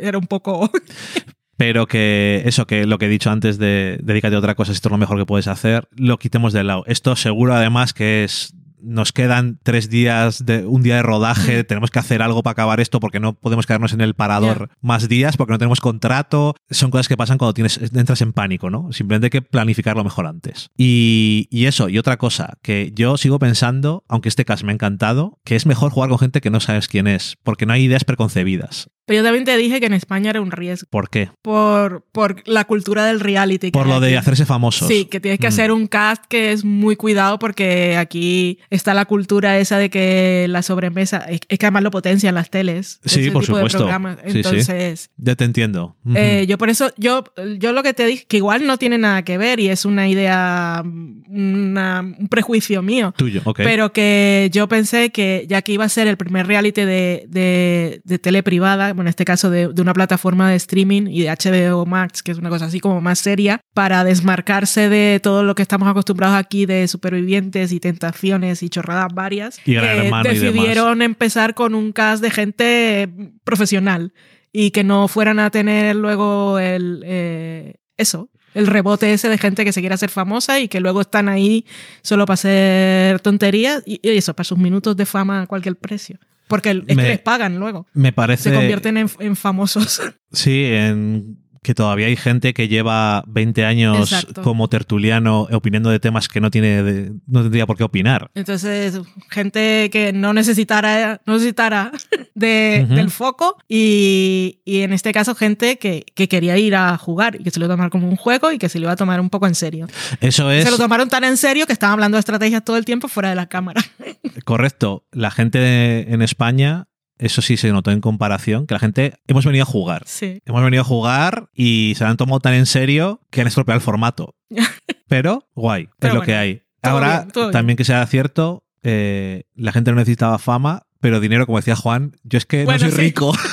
era 0.00 0.18
un 0.18 0.26
poco... 0.26 0.70
Pero 1.58 1.86
que 1.86 2.42
eso, 2.46 2.66
que 2.66 2.86
lo 2.86 2.98
que 2.98 3.06
he 3.06 3.08
dicho 3.08 3.30
antes 3.30 3.58
de 3.58 3.98
dedícate 4.02 4.36
a 4.36 4.38
otra 4.38 4.54
cosa, 4.54 4.72
si 4.72 4.76
esto 4.76 4.88
es 4.88 4.92
lo 4.92 4.98
mejor 4.98 5.18
que 5.18 5.26
puedes 5.26 5.48
hacer, 5.48 5.88
lo 5.90 6.16
quitemos 6.18 6.52
de 6.52 6.62
lado. 6.62 6.84
Esto 6.86 7.16
seguro 7.16 7.52
además 7.52 7.92
que 7.92 8.24
es 8.24 8.54
nos 8.80 9.12
quedan 9.12 9.58
tres 9.62 9.90
días 9.90 10.44
de 10.44 10.64
un 10.64 10.82
día 10.82 10.96
de 10.96 11.02
rodaje, 11.02 11.64
tenemos 11.64 11.90
que 11.90 11.98
hacer 11.98 12.22
algo 12.22 12.42
para 12.42 12.52
acabar 12.52 12.80
esto 12.80 13.00
porque 13.00 13.20
no 13.20 13.34
podemos 13.34 13.66
quedarnos 13.66 13.92
en 13.92 14.00
el 14.00 14.14
parador 14.14 14.70
más 14.80 15.08
días 15.08 15.36
porque 15.36 15.52
no 15.52 15.58
tenemos 15.58 15.80
contrato. 15.80 16.54
Son 16.70 16.90
cosas 16.90 17.08
que 17.08 17.16
pasan 17.16 17.38
cuando 17.38 17.54
tienes, 17.54 17.78
entras 17.78 18.22
en 18.22 18.32
pánico, 18.32 18.70
¿no? 18.70 18.92
Simplemente 18.92 19.26
hay 19.26 19.30
que 19.30 19.42
planificarlo 19.42 20.04
mejor 20.04 20.26
antes. 20.26 20.70
Y, 20.76 21.48
y 21.50 21.66
eso, 21.66 21.88
y 21.88 21.98
otra 21.98 22.18
cosa, 22.18 22.58
que 22.62 22.92
yo 22.94 23.16
sigo 23.16 23.38
pensando, 23.38 24.04
aunque 24.08 24.28
este 24.28 24.44
caso 24.44 24.64
me 24.64 24.72
ha 24.72 24.74
encantado, 24.74 25.40
que 25.44 25.56
es 25.56 25.66
mejor 25.66 25.90
jugar 25.90 26.10
con 26.10 26.18
gente 26.18 26.40
que 26.40 26.50
no 26.50 26.60
sabes 26.60 26.88
quién 26.88 27.06
es, 27.06 27.36
porque 27.42 27.66
no 27.66 27.72
hay 27.72 27.84
ideas 27.84 28.04
preconcebidas. 28.04 28.90
Pero 29.08 29.18
yo 29.20 29.24
también 29.24 29.44
te 29.44 29.56
dije 29.56 29.80
que 29.80 29.86
en 29.86 29.94
España 29.94 30.30
era 30.30 30.40
un 30.40 30.50
riesgo 30.52 30.86
¿Por 30.90 31.10
qué? 31.10 31.30
por, 31.42 32.04
por 32.12 32.46
la 32.48 32.64
cultura 32.66 33.04
del 33.06 33.18
reality. 33.20 33.70
Por 33.72 33.86
lo 33.88 33.98
de 34.00 34.16
hacerse 34.16 34.46
famosos. 34.46 34.86
Sí, 34.86 35.06
que 35.06 35.18
tienes 35.18 35.40
que 35.40 35.46
Mm. 35.46 35.48
hacer 35.48 35.72
un 35.72 35.86
cast 35.88 36.24
que 36.28 36.52
es 36.52 36.64
muy 36.64 36.94
cuidado 36.94 37.38
porque 37.38 37.96
aquí 37.96 38.58
está 38.70 38.92
la 38.94 39.06
cultura 39.06 39.58
esa 39.58 39.78
de 39.78 39.88
que 39.90 40.46
la 40.48 40.62
sobremesa, 40.62 41.18
es, 41.28 41.40
es 41.48 41.58
que 41.58 41.66
además 41.66 41.82
lo 41.82 41.90
potencian 41.90 42.34
las 42.34 42.50
teles. 42.50 43.00
Sí, 43.04 43.20
ese 43.20 43.32
por 43.32 43.42
tipo 43.44 43.56
de 43.58 43.68
supuesto. 43.70 43.88
Sí, 44.26 44.30
sí. 44.30 44.36
Entonces, 44.38 45.10
Ya 45.16 45.34
te 45.34 45.44
entiendo. 45.44 45.96
Eh, 46.14 46.44
yo 46.48 46.58
por 46.58 46.68
eso, 46.70 46.90
yo, 46.98 47.24
yo 47.58 47.72
lo 47.72 47.82
que 47.82 47.94
te 47.94 48.04
dije, 48.06 48.26
que 48.28 48.36
igual 48.36 48.66
no 48.66 48.76
tiene 48.76 48.98
nada 48.98 49.22
que 49.22 49.38
ver 49.38 49.58
y 49.58 49.68
es 49.70 49.84
una 49.86 50.06
idea, 50.08 50.82
una- 50.84 52.00
un 52.00 52.28
prejuicio 52.28 52.82
mío. 52.82 53.14
Tuyo, 53.16 53.40
ok. 53.44 53.60
Pero 53.62 53.92
que 53.92 54.50
yo 54.52 54.68
pensé 54.68 55.10
que 55.10 55.46
ya 55.48 55.62
que 55.62 55.72
iba 55.72 55.84
a 55.84 55.88
ser 55.88 56.06
el 56.08 56.16
primer 56.16 56.46
reality 56.46 56.82
de, 56.82 57.24
de, 57.28 58.00
de 58.04 58.18
tele 58.18 58.42
privada, 58.42 58.92
en 59.02 59.08
este 59.08 59.24
caso 59.24 59.50
de, 59.50 59.68
de 59.68 59.82
una 59.82 59.94
plataforma 59.94 60.50
de 60.50 60.56
streaming 60.56 61.08
y 61.08 61.22
de 61.22 61.30
HBO 61.30 61.86
Max, 61.86 62.22
que 62.22 62.32
es 62.32 62.38
una 62.38 62.48
cosa 62.48 62.66
así 62.66 62.80
como 62.80 63.00
más 63.00 63.18
seria, 63.18 63.60
para 63.74 64.04
desmarcarse 64.04 64.88
de 64.88 65.20
todo 65.22 65.42
lo 65.42 65.54
que 65.54 65.62
estamos 65.62 65.88
acostumbrados 65.88 66.36
aquí 66.36 66.66
de 66.66 66.88
supervivientes 66.88 67.72
y 67.72 67.80
tentaciones 67.80 68.62
y 68.62 68.68
chorradas 68.68 69.12
varias, 69.14 69.60
Y 69.64 69.76
eh, 69.76 70.06
Hermano 70.06 70.30
y 70.30 70.38
decidieron 70.38 71.02
empezar 71.02 71.54
con 71.54 71.74
un 71.74 71.92
cast 71.92 72.22
de 72.22 72.30
gente 72.30 73.08
profesional 73.44 74.12
y 74.52 74.70
que 74.70 74.84
no 74.84 75.08
fueran 75.08 75.38
a 75.40 75.50
tener 75.50 75.96
luego 75.96 76.58
el 76.58 77.02
eh, 77.04 77.74
eso 77.96 78.30
el 78.54 78.66
rebote 78.66 79.12
ese 79.12 79.28
de 79.28 79.38
gente 79.38 79.64
que 79.64 79.72
se 79.72 79.80
quiere 79.80 79.94
hacer 79.94 80.10
famosa 80.10 80.58
y 80.58 80.68
que 80.68 80.80
luego 80.80 81.02
están 81.02 81.28
ahí 81.28 81.64
solo 82.02 82.26
para 82.26 82.34
hacer 82.34 83.20
tonterías 83.20 83.82
y 83.86 84.00
eso, 84.02 84.34
para 84.34 84.44
sus 84.44 84.58
minutos 84.58 84.96
de 84.96 85.06
fama 85.06 85.42
a 85.42 85.46
cualquier 85.46 85.76
precio. 85.76 86.18
Porque 86.48 86.70
el- 86.70 86.84
es 86.88 86.96
Me- 86.96 87.02
que 87.04 87.08
les 87.10 87.20
pagan 87.20 87.58
luego. 87.58 87.86
Me 87.94 88.12
parece. 88.12 88.50
Se 88.50 88.54
convierten 88.54 88.96
en, 88.96 89.08
en 89.20 89.36
famosos. 89.36 90.00
Sí, 90.32 90.64
en 90.66 91.38
que 91.62 91.74
todavía 91.74 92.06
hay 92.06 92.16
gente 92.16 92.54
que 92.54 92.68
lleva 92.68 93.24
20 93.26 93.64
años 93.64 94.12
Exacto. 94.12 94.42
como 94.42 94.68
tertuliano 94.68 95.48
opinando 95.52 95.90
de 95.90 95.98
temas 96.00 96.28
que 96.28 96.40
no 96.40 96.50
tiene 96.50 96.82
de- 96.82 97.12
no 97.26 97.42
tendría 97.42 97.66
por 97.66 97.76
qué 97.76 97.84
opinar. 97.84 98.30
Entonces, 98.34 99.00
gente 99.30 99.90
que 99.90 100.12
no 100.12 100.32
necesitara, 100.32 101.20
no 101.26 101.34
necesitara 101.34 101.90
de, 102.34 102.86
del 102.88 103.10
foco 103.10 103.56
y, 103.68 104.60
y 104.64 104.80
en 104.80 104.92
este 104.92 105.12
caso 105.12 105.34
gente 105.34 105.78
que, 105.78 106.04
que 106.14 106.28
quería 106.28 106.56
ir 106.58 106.74
a 106.74 106.96
jugar 106.98 107.36
y 107.40 107.44
que 107.44 107.50
se 107.50 107.58
lo 107.58 107.66
iba 107.66 107.74
a 107.74 107.76
tomar 107.76 107.90
como 107.90 108.08
un 108.08 108.16
juego 108.16 108.52
y 108.52 108.58
que 108.58 108.68
se 108.68 108.78
lo 108.78 108.84
iba 108.84 108.92
a 108.92 108.96
tomar 108.96 109.20
un 109.20 109.30
poco 109.30 109.46
en 109.46 109.54
serio. 109.54 109.86
Eso 110.20 110.50
es 110.50 110.64
Se 110.64 110.70
lo 110.70 110.76
tomaron 110.78 111.08
tan 111.08 111.24
en 111.24 111.36
serio 111.36 111.66
que 111.66 111.72
estaban 111.72 111.94
hablando 111.94 112.16
de 112.16 112.20
estrategias 112.20 112.64
todo 112.64 112.76
el 112.76 112.84
tiempo 112.84 113.08
fuera 113.08 113.30
de 113.30 113.34
la 113.36 113.46
cámara. 113.48 113.82
correcto. 114.44 115.04
La 115.12 115.30
gente 115.30 116.12
en 116.12 116.22
España, 116.22 116.86
eso 117.18 117.42
sí 117.42 117.56
se 117.56 117.70
notó 117.72 117.90
en 117.90 118.00
comparación, 118.00 118.66
que 118.66 118.74
la 118.74 118.80
gente 118.80 119.14
hemos 119.26 119.44
venido 119.44 119.62
a 119.64 119.66
jugar. 119.66 120.02
Sí. 120.06 120.40
Hemos 120.46 120.62
venido 120.62 120.82
a 120.82 120.84
jugar 120.84 121.48
y 121.54 121.94
se 121.96 122.04
lo 122.04 122.10
han 122.10 122.16
tomado 122.16 122.40
tan 122.40 122.54
en 122.54 122.66
serio 122.66 123.20
que 123.30 123.40
han 123.40 123.46
estropeado 123.46 123.76
el 123.76 123.82
formato. 123.82 124.34
Pero 125.08 125.48
guay, 125.54 125.88
Pero 125.98 126.14
es 126.14 126.20
lo 126.20 126.24
que 126.24 126.34
hay. 126.34 126.62
Ahora, 126.82 127.18
bien, 127.20 127.30
todo 127.32 127.44
bien. 127.44 127.52
también 127.52 127.76
que 127.76 127.84
sea 127.84 128.06
cierto, 128.06 128.64
eh, 128.82 129.44
la 129.54 129.72
gente 129.72 129.90
no 129.90 129.96
necesitaba 129.96 130.38
fama, 130.38 130.84
pero 131.00 131.20
dinero, 131.20 131.44
como 131.46 131.58
decía 131.58 131.76
Juan, 131.76 132.16
yo 132.22 132.38
es 132.38 132.46
que 132.46 132.64
Bueno, 132.64 132.84
no 132.84 132.90
soy 132.90 132.92
sí. 132.92 133.00
rico. 133.02 133.32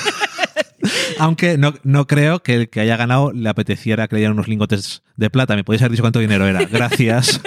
Aunque 1.20 1.58
no, 1.58 1.74
no 1.84 2.08
creo 2.08 2.44
que 2.44 2.54
el 2.56 2.70
que 2.70 2.82
haya 2.82 2.98
ganado 2.98 3.32
le 3.32 3.50
apeteciera 3.50 4.08
que 4.08 4.16
le 4.16 4.20
dieran 4.20 4.34
unos 4.34 4.48
lingotes 4.48 5.04
de 5.16 5.30
plata. 5.30 5.56
Me 5.56 5.64
podéis 5.64 5.82
haber 5.82 5.92
dicho 5.92 6.04
cuánto 6.04 6.20
dinero 6.20 6.46
era. 6.48 6.66
Gracias. 6.66 7.42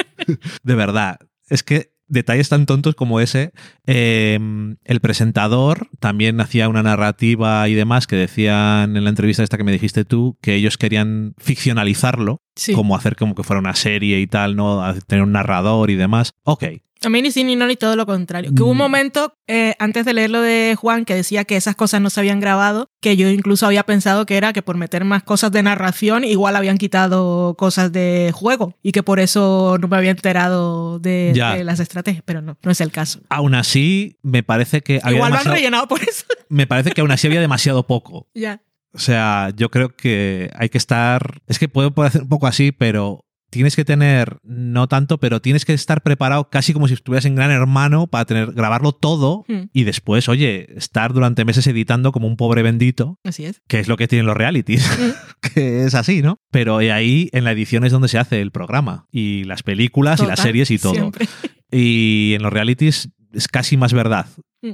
de 0.62 0.74
verdad. 0.74 1.18
Es 1.48 1.62
que 1.62 1.92
detalles 2.08 2.48
tan 2.48 2.66
tontos 2.66 2.94
como 2.94 3.20
ese. 3.20 3.52
eh, 3.86 4.38
el 4.84 5.00
presentador 5.00 5.88
también 6.00 6.40
hacía 6.40 6.68
una 6.68 6.82
narrativa 6.82 7.68
y 7.68 7.74
demás 7.74 8.06
que 8.06 8.16
decían 8.16 8.96
en 8.96 9.04
la 9.04 9.10
entrevista 9.10 9.42
esta 9.42 9.56
que 9.56 9.64
me 9.64 9.72
dijiste 9.72 10.04
tú 10.04 10.38
que 10.40 10.54
ellos 10.54 10.78
querían 10.78 11.34
ficcionalizarlo, 11.38 12.42
Sí. 12.58 12.72
como 12.74 12.94
hacer 12.96 13.16
como 13.16 13.34
que 13.34 13.42
fuera 13.44 13.60
una 13.60 13.74
serie 13.74 14.18
y 14.20 14.26
tal, 14.26 14.56
¿no? 14.56 14.82
Tener 15.06 15.22
un 15.24 15.32
narrador 15.32 15.90
y 15.90 15.94
demás. 15.94 16.32
Ok. 16.42 16.64
A 17.04 17.08
mí 17.10 17.22
ni 17.22 17.30
sí 17.30 17.44
ni 17.44 17.54
no 17.54 17.68
ni 17.68 17.76
todo 17.76 17.94
lo 17.94 18.06
contrario. 18.06 18.50
Que 18.52 18.60
hubo 18.64 18.72
un 18.72 18.76
Mm. 18.76 18.80
momento, 18.80 19.32
eh, 19.46 19.76
antes 19.78 20.04
de 20.04 20.12
leer 20.14 20.30
lo 20.30 20.40
de 20.42 20.74
Juan, 20.76 21.04
que 21.04 21.14
decía 21.14 21.44
que 21.44 21.54
esas 21.54 21.76
cosas 21.76 22.00
no 22.00 22.10
se 22.10 22.18
habían 22.18 22.40
grabado, 22.40 22.90
que 23.00 23.16
yo 23.16 23.28
incluso 23.30 23.66
había 23.66 23.84
pensado 23.84 24.26
que 24.26 24.36
era 24.36 24.52
que 24.52 24.62
por 24.62 24.76
meter 24.76 25.04
más 25.04 25.22
cosas 25.22 25.52
de 25.52 25.62
narración, 25.62 26.24
igual 26.24 26.56
habían 26.56 26.76
quitado 26.76 27.54
cosas 27.56 27.92
de 27.92 28.32
juego 28.34 28.74
y 28.82 28.90
que 28.90 29.04
por 29.04 29.20
eso 29.20 29.78
no 29.80 29.86
me 29.86 29.96
había 29.96 30.10
enterado 30.10 30.98
de, 30.98 31.32
las 31.64 31.78
estrategias, 31.78 32.24
pero 32.26 32.42
no, 32.42 32.56
no 32.60 32.70
es 32.72 32.80
el 32.80 32.90
caso. 32.90 33.20
Aún 33.28 33.54
así, 33.54 34.16
me 34.22 34.42
parece 34.42 34.80
que 34.80 34.98
había 35.04 35.18
igual 35.18 35.32
lo 35.34 35.38
han 35.38 35.44
rellenado 35.44 35.86
por 35.86 36.02
eso. 36.02 36.24
me 36.48 36.66
parece 36.66 36.90
que 36.90 37.00
aún 37.00 37.12
así 37.12 37.28
había 37.28 37.40
demasiado 37.40 37.86
poco. 37.86 38.26
ya. 38.34 38.60
O 38.92 38.98
sea, 38.98 39.50
yo 39.56 39.70
creo 39.70 39.94
que 39.94 40.50
hay 40.54 40.68
que 40.68 40.78
estar. 40.78 41.40
Es 41.46 41.58
que 41.58 41.68
puede 41.68 41.90
parecer 41.90 42.22
un 42.22 42.28
poco 42.28 42.46
así, 42.46 42.72
pero 42.72 43.24
tienes 43.50 43.76
que 43.76 43.84
tener, 43.86 44.36
no 44.42 44.88
tanto, 44.88 45.18
pero 45.18 45.40
tienes 45.40 45.64
que 45.64 45.72
estar 45.72 46.02
preparado 46.02 46.50
casi 46.50 46.74
como 46.74 46.86
si 46.86 46.92
estuvieras 46.92 47.24
en 47.24 47.34
Gran 47.34 47.50
Hermano 47.50 48.06
para 48.06 48.26
tener, 48.26 48.52
grabarlo 48.52 48.92
todo 48.92 49.44
Hmm. 49.48 49.68
y 49.72 49.84
después, 49.84 50.28
oye, 50.28 50.66
estar 50.76 51.14
durante 51.14 51.46
meses 51.46 51.66
editando 51.66 52.12
como 52.12 52.26
un 52.26 52.36
pobre 52.36 52.62
bendito, 52.62 53.18
Así 53.24 53.46
es. 53.46 53.62
que 53.66 53.80
es 53.80 53.88
lo 53.88 53.96
que 53.96 54.06
tienen 54.06 54.26
los 54.26 54.36
realities, 54.36 54.86
que 55.54 55.84
es 55.86 55.94
así, 55.94 56.20
¿no? 56.20 56.36
Pero 56.50 56.76
ahí 56.78 57.30
en 57.32 57.44
la 57.44 57.52
edición 57.52 57.84
es 57.84 57.92
donde 57.92 58.08
se 58.08 58.18
hace 58.18 58.42
el 58.42 58.50
programa 58.50 59.06
y 59.10 59.44
las 59.44 59.62
películas 59.62 60.20
y 60.20 60.26
las 60.26 60.40
series 60.40 60.70
y 60.70 60.78
todo. 60.78 60.92
siempre. 60.92 61.26
Y 61.70 62.32
en 62.34 62.42
los 62.42 62.52
realities 62.52 63.08
es 63.32 63.48
casi 63.48 63.78
más 63.78 63.94
verdad. 63.94 64.26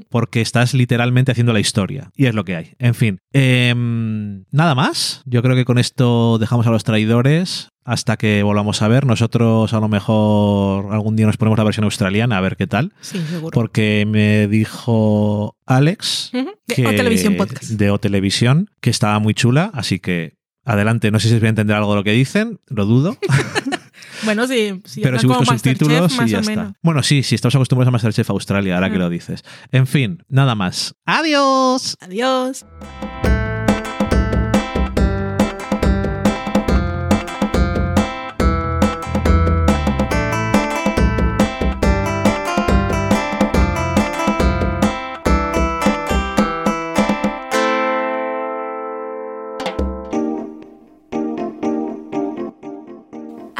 Porque 0.08 0.40
estás 0.40 0.74
literalmente 0.74 1.32
haciendo 1.32 1.52
la 1.52 1.60
historia. 1.60 2.10
Y 2.16 2.26
es 2.26 2.34
lo 2.34 2.44
que 2.44 2.56
hay. 2.56 2.72
En 2.78 2.94
fin, 2.94 3.18
em, 3.32 4.44
nada 4.50 4.74
más. 4.74 5.22
Yo 5.26 5.42
creo 5.42 5.54
que 5.56 5.64
con 5.64 5.78
esto 5.78 6.38
dejamos 6.38 6.66
a 6.66 6.70
los 6.70 6.84
traidores 6.84 7.68
hasta 7.84 8.16
que 8.16 8.42
volvamos 8.42 8.80
a 8.82 8.88
ver. 8.88 9.04
Nosotros 9.06 9.72
a 9.74 9.80
lo 9.80 9.88
mejor 9.88 10.92
algún 10.92 11.16
día 11.16 11.26
nos 11.26 11.36
ponemos 11.36 11.58
la 11.58 11.64
versión 11.64 11.84
australiana 11.84 12.38
a 12.38 12.40
ver 12.40 12.56
qué 12.56 12.66
tal. 12.66 12.92
Sí, 13.00 13.18
seguro. 13.28 13.50
Porque 13.54 14.06
me 14.08 14.48
dijo 14.48 15.56
Alex. 15.66 16.30
De- 16.32 16.74
que, 16.74 16.86
o 16.86 16.90
televisión 16.94 17.36
podcast. 17.36 17.64
de 17.64 17.90
O 17.90 17.98
Televisión 17.98 18.70
que 18.80 18.88
estaba 18.90 19.18
muy 19.18 19.34
chula, 19.34 19.70
así 19.74 19.98
que 19.98 20.34
adelante. 20.64 21.10
No 21.10 21.20
sé 21.20 21.28
si 21.28 21.34
os 21.34 21.40
voy 21.40 21.48
a 21.48 21.50
entender 21.50 21.76
algo 21.76 21.90
de 21.90 21.96
lo 21.96 22.04
que 22.04 22.12
dicen, 22.12 22.58
lo 22.68 22.86
dudo. 22.86 23.18
Bueno, 24.24 24.46
sí, 24.46 24.80
sí 24.84 25.00
pero 25.02 25.18
si 25.18 25.26
Masterchef, 25.26 25.60
subtítulos 25.60 26.16
más 26.16 26.28
y 26.28 26.30
ya 26.30 26.38
o 26.38 26.40
está. 26.40 26.74
Bueno, 26.82 27.02
sí, 27.02 27.22
sí, 27.22 27.34
estamos 27.34 27.54
acostumbrados 27.56 27.88
a 27.88 27.92
Masterchef 27.92 28.30
Australia, 28.30 28.74
ahora 28.76 28.90
que 28.90 28.98
lo 28.98 29.08
dices. 29.08 29.44
En 29.72 29.86
fin, 29.86 30.22
nada 30.28 30.54
más. 30.54 30.94
¡Adiós! 31.04 31.96
Adiós. 32.00 32.64